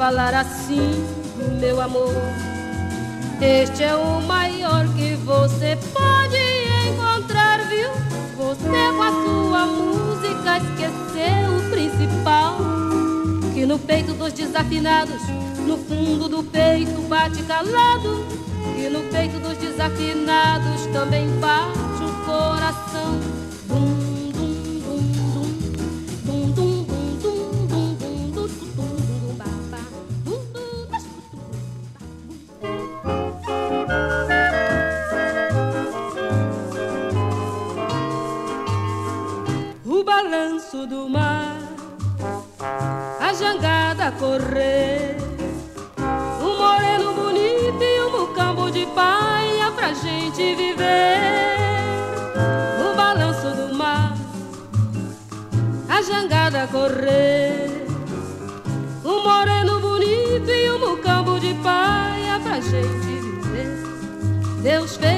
Falar 0.09 0.34
assim, 0.34 1.04
meu 1.61 1.78
amor. 1.82 2.14
Este 3.42 3.84
é 3.84 3.94
o 3.94 4.22
maior 4.22 4.88
que 4.96 5.14
você 5.16 5.78
pode 5.92 6.38
encontrar, 6.88 7.59
viu? 7.68 7.90
Você 8.38 8.68
com 8.96 9.02
a 9.02 9.11
sua 9.11 9.66
música 9.66 10.56
esqueceu 10.56 11.59
o 11.59 11.70
principal. 11.70 12.56
Que 13.52 13.66
no 13.66 13.78
peito 13.78 14.14
dos 14.14 14.32
desafinados, 14.32 15.20
no 15.66 15.76
fundo 15.76 16.26
do 16.26 16.42
peito 16.42 17.02
bate 17.02 17.42
calado. 17.42 18.24
Que 18.76 18.88
no 18.88 19.00
peito 19.12 19.38
dos 19.40 19.59
desafinados 19.59 20.86
também 20.90 21.28
bate 21.38 22.02
o 22.02 22.24
coração. 22.24 23.28
Do 40.86 41.09
mar, 41.09 41.57
a 43.20 43.32
jangada 43.34 44.12
correr, 44.12 45.16
um 46.40 46.57
moreno 46.57 47.14
bonito 47.14 47.82
e 47.82 48.03
um 48.03 48.11
mucambo 48.20 48.70
de 48.70 48.86
paia 48.86 49.70
pra 49.72 49.92
gente 49.92 50.55
viver. 50.55 51.18
O 52.80 52.96
balanço 52.96 53.51
do 53.57 53.74
mar, 53.74 54.16
a 55.88 56.03
jangada 56.03 56.66
correr, 56.68 57.86
um 59.05 59.22
moreno 59.22 59.80
bonito 59.80 60.49
e 60.49 60.70
um 60.70 60.78
mucambo 60.78 61.40
de 61.40 61.55
paia 61.55 62.38
pra 62.42 62.61
gente 62.61 63.20
viver. 63.20 63.82
Deus 64.62 64.96
fez 64.96 65.17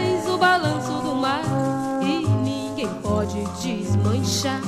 desmanchar. 4.01 4.61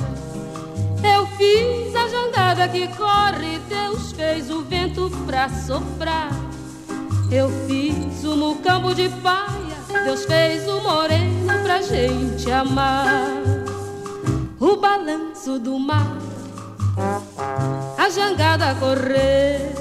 Eu 1.03 1.25
fiz 1.37 1.95
a 1.95 2.07
jangada 2.07 2.67
que 2.67 2.87
corre, 2.89 3.59
Deus 3.67 4.11
fez 4.13 4.49
o 4.49 4.61
vento 4.61 5.11
pra 5.25 5.49
soprar. 5.49 6.29
Eu 7.31 7.49
fiz 7.67 8.23
o 8.23 8.35
mucambo 8.35 8.93
de 8.93 9.09
paia, 9.09 10.03
Deus 10.05 10.25
fez 10.25 10.67
o 10.67 10.81
moreno 10.81 11.63
pra 11.63 11.81
gente 11.81 12.49
amar. 12.51 13.27
O 14.59 14.77
balanço 14.77 15.59
do 15.59 15.77
mar, 15.77 16.17
a 17.97 18.09
jangada 18.09 18.71
a 18.71 18.75
correr. 18.75 19.73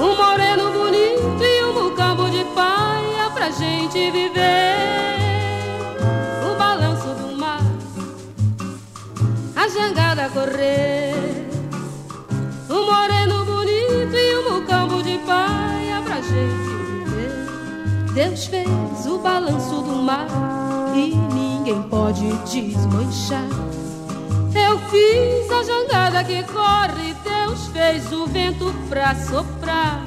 Um 0.00 0.16
moreno 0.16 0.72
bonito 0.72 1.42
e 1.42 1.64
um 1.64 1.84
mucambo 1.84 2.28
de 2.30 2.44
paia 2.54 3.30
pra 3.34 3.50
gente 3.50 4.10
viver. 4.10 5.13
Jangada 9.68 10.28
correr. 10.30 11.14
Um 12.68 12.86
moreno 12.86 13.44
bonito 13.44 14.14
e 14.14 14.36
um 14.36 14.54
mucambo 14.54 15.02
de 15.02 15.18
paia 15.18 16.02
pra 16.04 16.16
gente 16.16 16.74
viver. 16.88 18.12
Deus 18.14 18.46
fez 18.46 19.06
o 19.06 19.18
balanço 19.18 19.82
do 19.82 19.96
mar 19.96 20.26
e 20.94 21.14
ninguém 21.34 21.82
pode 21.84 22.32
desmanchar. 22.44 23.48
Eu 24.54 24.78
fiz 24.90 25.50
a 25.50 25.62
jangada 25.64 26.24
que 26.24 26.42
corre, 26.44 27.14
Deus 27.24 27.66
fez 27.68 28.12
o 28.12 28.26
vento 28.26 28.72
pra 28.88 29.14
soprar. 29.14 30.04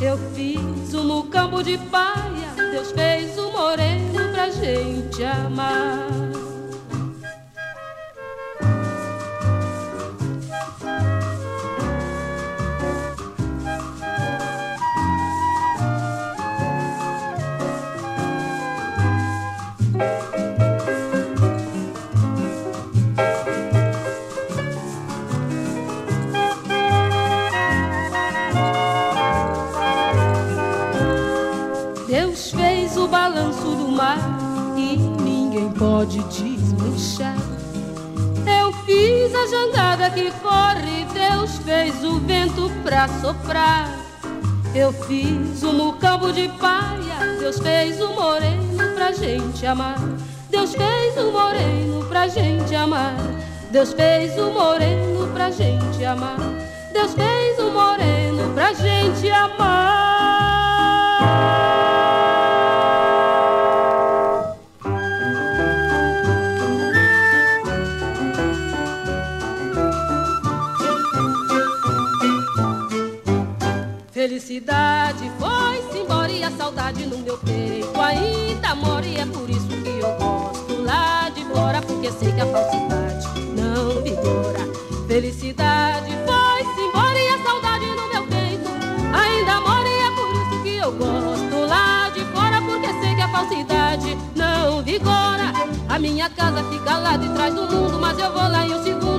Eu 0.00 0.18
fiz 0.34 0.94
o 0.94 1.02
mucambo 1.02 1.62
de 1.62 1.78
paia, 1.78 2.70
Deus 2.70 2.92
fez 2.92 3.36
o 3.38 3.50
moreno 3.50 4.32
pra 4.32 4.50
gente 4.50 5.24
amar. 5.24 6.25
Pode 35.96 36.22
desmanchar. 36.24 37.38
Eu 38.46 38.70
fiz 38.84 39.34
a 39.34 39.46
jangada 39.46 40.10
que 40.10 40.30
corre, 40.42 41.06
Deus 41.14 41.56
fez 41.64 42.04
o 42.04 42.20
vento 42.20 42.70
pra 42.84 43.08
soprar. 43.08 43.88
Eu 44.74 44.92
fiz 44.92 45.62
o 45.62 45.72
mucambo 45.72 46.34
de 46.34 46.48
paia, 46.60 47.38
Deus 47.40 47.58
fez 47.60 47.98
o 48.02 48.08
moreno 48.08 48.94
pra 48.94 49.10
gente 49.10 49.64
amar. 49.64 49.98
Deus 50.50 50.74
fez 50.74 51.16
o 51.16 51.32
moreno 51.32 52.04
pra 52.04 52.28
gente 52.28 52.74
amar. 52.74 53.16
Deus 53.70 53.94
fez 53.94 54.38
o 54.38 54.50
moreno 54.50 55.28
pra 55.32 55.50
gente 55.50 56.04
amar. 56.04 56.36
Deus 56.92 57.14
fez 57.14 57.58
o 57.58 57.70
moreno 57.70 58.52
pra 58.52 58.74
gente 58.74 59.30
amar. 59.30 60.26
Felicidade 74.46 75.28
foi-se 75.40 75.98
embora 75.98 76.30
e 76.30 76.44
a 76.44 76.50
saudade 76.52 77.04
no 77.04 77.18
meu 77.18 77.36
peito 77.38 78.00
ainda 78.00 78.76
mora 78.76 79.04
e 79.04 79.16
é 79.16 79.26
por 79.26 79.50
isso 79.50 79.66
que 79.66 79.88
eu 79.88 80.16
gosto 80.16 80.82
lá 80.84 81.28
de 81.30 81.44
fora 81.46 81.82
porque 81.82 82.12
sei 82.12 82.30
que 82.30 82.40
a 82.40 82.46
falsidade 82.46 83.26
não 83.56 84.00
vigora. 84.04 84.60
Felicidade 85.08 86.12
foi-se 86.24 86.80
embora 86.80 87.18
e 87.18 87.28
a 87.28 87.38
saudade 87.42 87.86
no 87.86 88.08
meu 88.08 88.26
peito 88.28 88.70
ainda 89.12 89.60
mora 89.62 89.88
e 89.88 89.98
é 89.98 90.10
por 90.14 90.30
isso 90.30 90.62
que 90.62 90.76
eu 90.76 90.92
gosto 90.92 91.66
lá 91.66 92.08
de 92.10 92.20
fora 92.26 92.62
porque 92.62 92.88
sei 93.00 93.16
que 93.16 93.22
a 93.22 93.28
falsidade 93.28 94.16
não 94.36 94.80
vigora. 94.80 95.52
A 95.88 95.98
minha 95.98 96.30
casa 96.30 96.62
fica 96.70 96.96
lá 96.98 97.16
de 97.16 97.28
trás 97.30 97.52
do 97.52 97.62
mundo, 97.62 97.98
mas 97.98 98.16
eu 98.16 98.32
vou 98.32 98.42
lá 98.42 98.64
em 98.64 98.74
um 98.74 98.84
segundo 98.84 99.15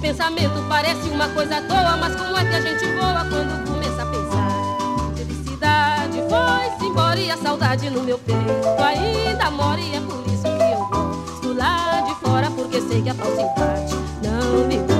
pensamento 0.00 0.64
parece 0.68 1.08
uma 1.08 1.28
coisa 1.30 1.58
à 1.58 1.62
toa, 1.62 1.96
mas 1.96 2.14
como 2.14 2.36
é 2.36 2.44
que 2.44 2.54
a 2.54 2.60
gente 2.60 2.84
voa 2.94 3.26
quando 3.28 3.66
começa 3.66 4.02
a 4.02 4.06
pensar? 4.06 5.16
Felicidade 5.16 6.18
foi-se 6.28 6.90
embora 6.90 7.18
e 7.18 7.30
a 7.30 7.36
saudade 7.36 7.90
no 7.90 8.02
meu 8.02 8.18
peito 8.18 8.38
ainda 8.78 9.50
mora 9.50 9.80
e 9.80 9.96
é 9.96 10.00
por 10.00 10.24
isso 10.26 10.42
que 10.42 10.48
eu 10.48 10.86
gosto 10.86 11.52
lá 11.54 12.00
de 12.02 12.14
fora, 12.16 12.50
porque 12.50 12.80
sei 12.80 13.02
que 13.02 13.10
a 13.10 13.14
falsidade 13.14 13.94
não 14.22 14.66
me 14.66 14.97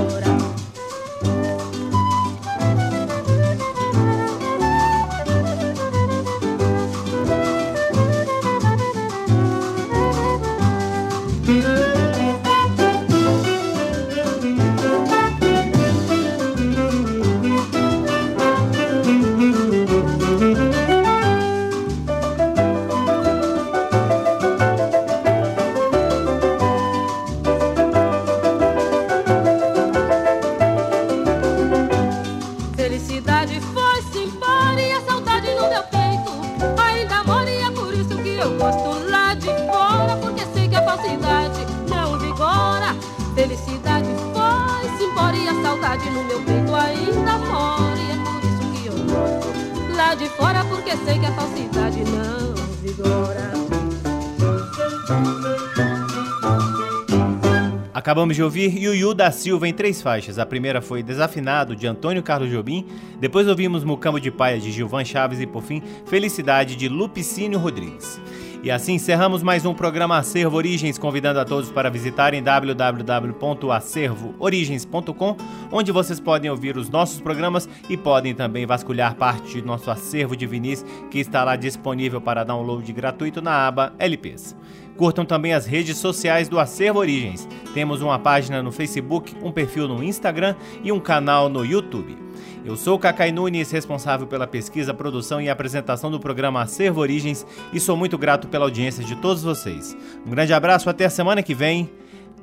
Acabamos 58.29 58.35
de 58.35 58.43
ouvir 58.43 58.77
Yuyu 58.77 59.15
da 59.15 59.31
Silva 59.31 59.67
em 59.67 59.73
três 59.73 60.03
faixas. 60.03 60.37
A 60.37 60.45
primeira 60.45 60.83
foi 60.83 61.01
Desafinado, 61.01 61.75
de 61.75 61.87
Antônio 61.87 62.21
Carlos 62.21 62.51
Jobim. 62.51 62.85
Depois 63.19 63.47
ouvimos 63.47 63.83
Mucambo 63.83 64.19
de 64.19 64.29
Paia, 64.29 64.59
de 64.59 64.71
Gilvan 64.71 65.03
Chaves. 65.03 65.39
E 65.39 65.47
por 65.47 65.63
fim, 65.63 65.81
Felicidade, 66.05 66.75
de 66.75 66.87
Lupicínio 66.87 67.57
Rodrigues. 67.57 68.21
E 68.61 68.69
assim 68.69 68.95
encerramos 68.95 69.41
mais 69.41 69.65
um 69.65 69.73
programa 69.73 70.17
Acervo 70.17 70.57
Origens, 70.57 70.99
convidando 70.99 71.39
a 71.39 71.45
todos 71.45 71.71
para 71.71 71.89
visitarem 71.89 72.43
www.acervoorigens.com, 72.43 75.37
onde 75.71 75.91
vocês 75.91 76.19
podem 76.19 76.51
ouvir 76.51 76.77
os 76.77 76.87
nossos 76.87 77.19
programas 77.19 77.67
e 77.89 77.97
podem 77.97 78.35
também 78.35 78.67
vasculhar 78.67 79.15
parte 79.15 79.59
do 79.59 79.65
nosso 79.65 79.89
acervo 79.89 80.35
de 80.35 80.45
vinis, 80.45 80.85
que 81.09 81.17
está 81.19 81.43
lá 81.43 81.55
disponível 81.55 82.21
para 82.21 82.43
download 82.43 82.93
gratuito 82.93 83.41
na 83.41 83.65
aba 83.65 83.91
LPs. 83.97 84.55
Curtam 84.99 85.23
também 85.23 85.53
as 85.53 85.65
redes 85.65 85.97
sociais 85.97 86.49
do 86.49 86.59
Acervo 86.59 86.99
Origens. 86.99 87.47
Temos 87.73 88.01
uma 88.01 88.19
página 88.19 88.61
no 88.61 88.69
Facebook, 88.69 89.33
um 89.41 89.49
perfil 89.49 89.87
no 89.87 90.03
Instagram 90.03 90.57
e 90.83 90.91
um 90.91 90.99
canal 90.99 91.47
no 91.47 91.63
YouTube. 91.63 92.17
Eu 92.65 92.75
sou 92.75 92.99
Cacai 92.99 93.31
Nunes, 93.31 93.71
responsável 93.71 94.27
pela 94.27 94.45
pesquisa, 94.45 94.93
produção 94.93 95.39
e 95.39 95.49
apresentação 95.49 96.11
do 96.11 96.19
programa 96.19 96.61
Acervo 96.63 96.99
Origens 96.99 97.47
e 97.71 97.79
sou 97.79 97.95
muito 97.95 98.17
grato 98.17 98.49
pela 98.49 98.65
audiência 98.65 99.01
de 99.01 99.15
todos 99.15 99.41
vocês. 99.41 99.95
Um 100.27 100.31
grande 100.31 100.51
abraço, 100.51 100.89
até 100.89 101.05
a 101.05 101.09
semana 101.09 101.41
que 101.41 101.55
vem. 101.55 101.89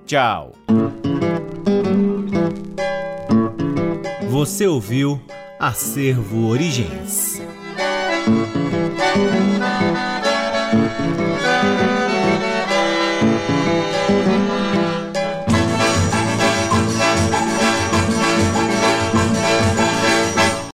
Tchau. 0.06 0.52
Você 4.30 4.66
ouviu 4.66 5.20
Acervo 5.60 6.48
Origens. 6.48 7.38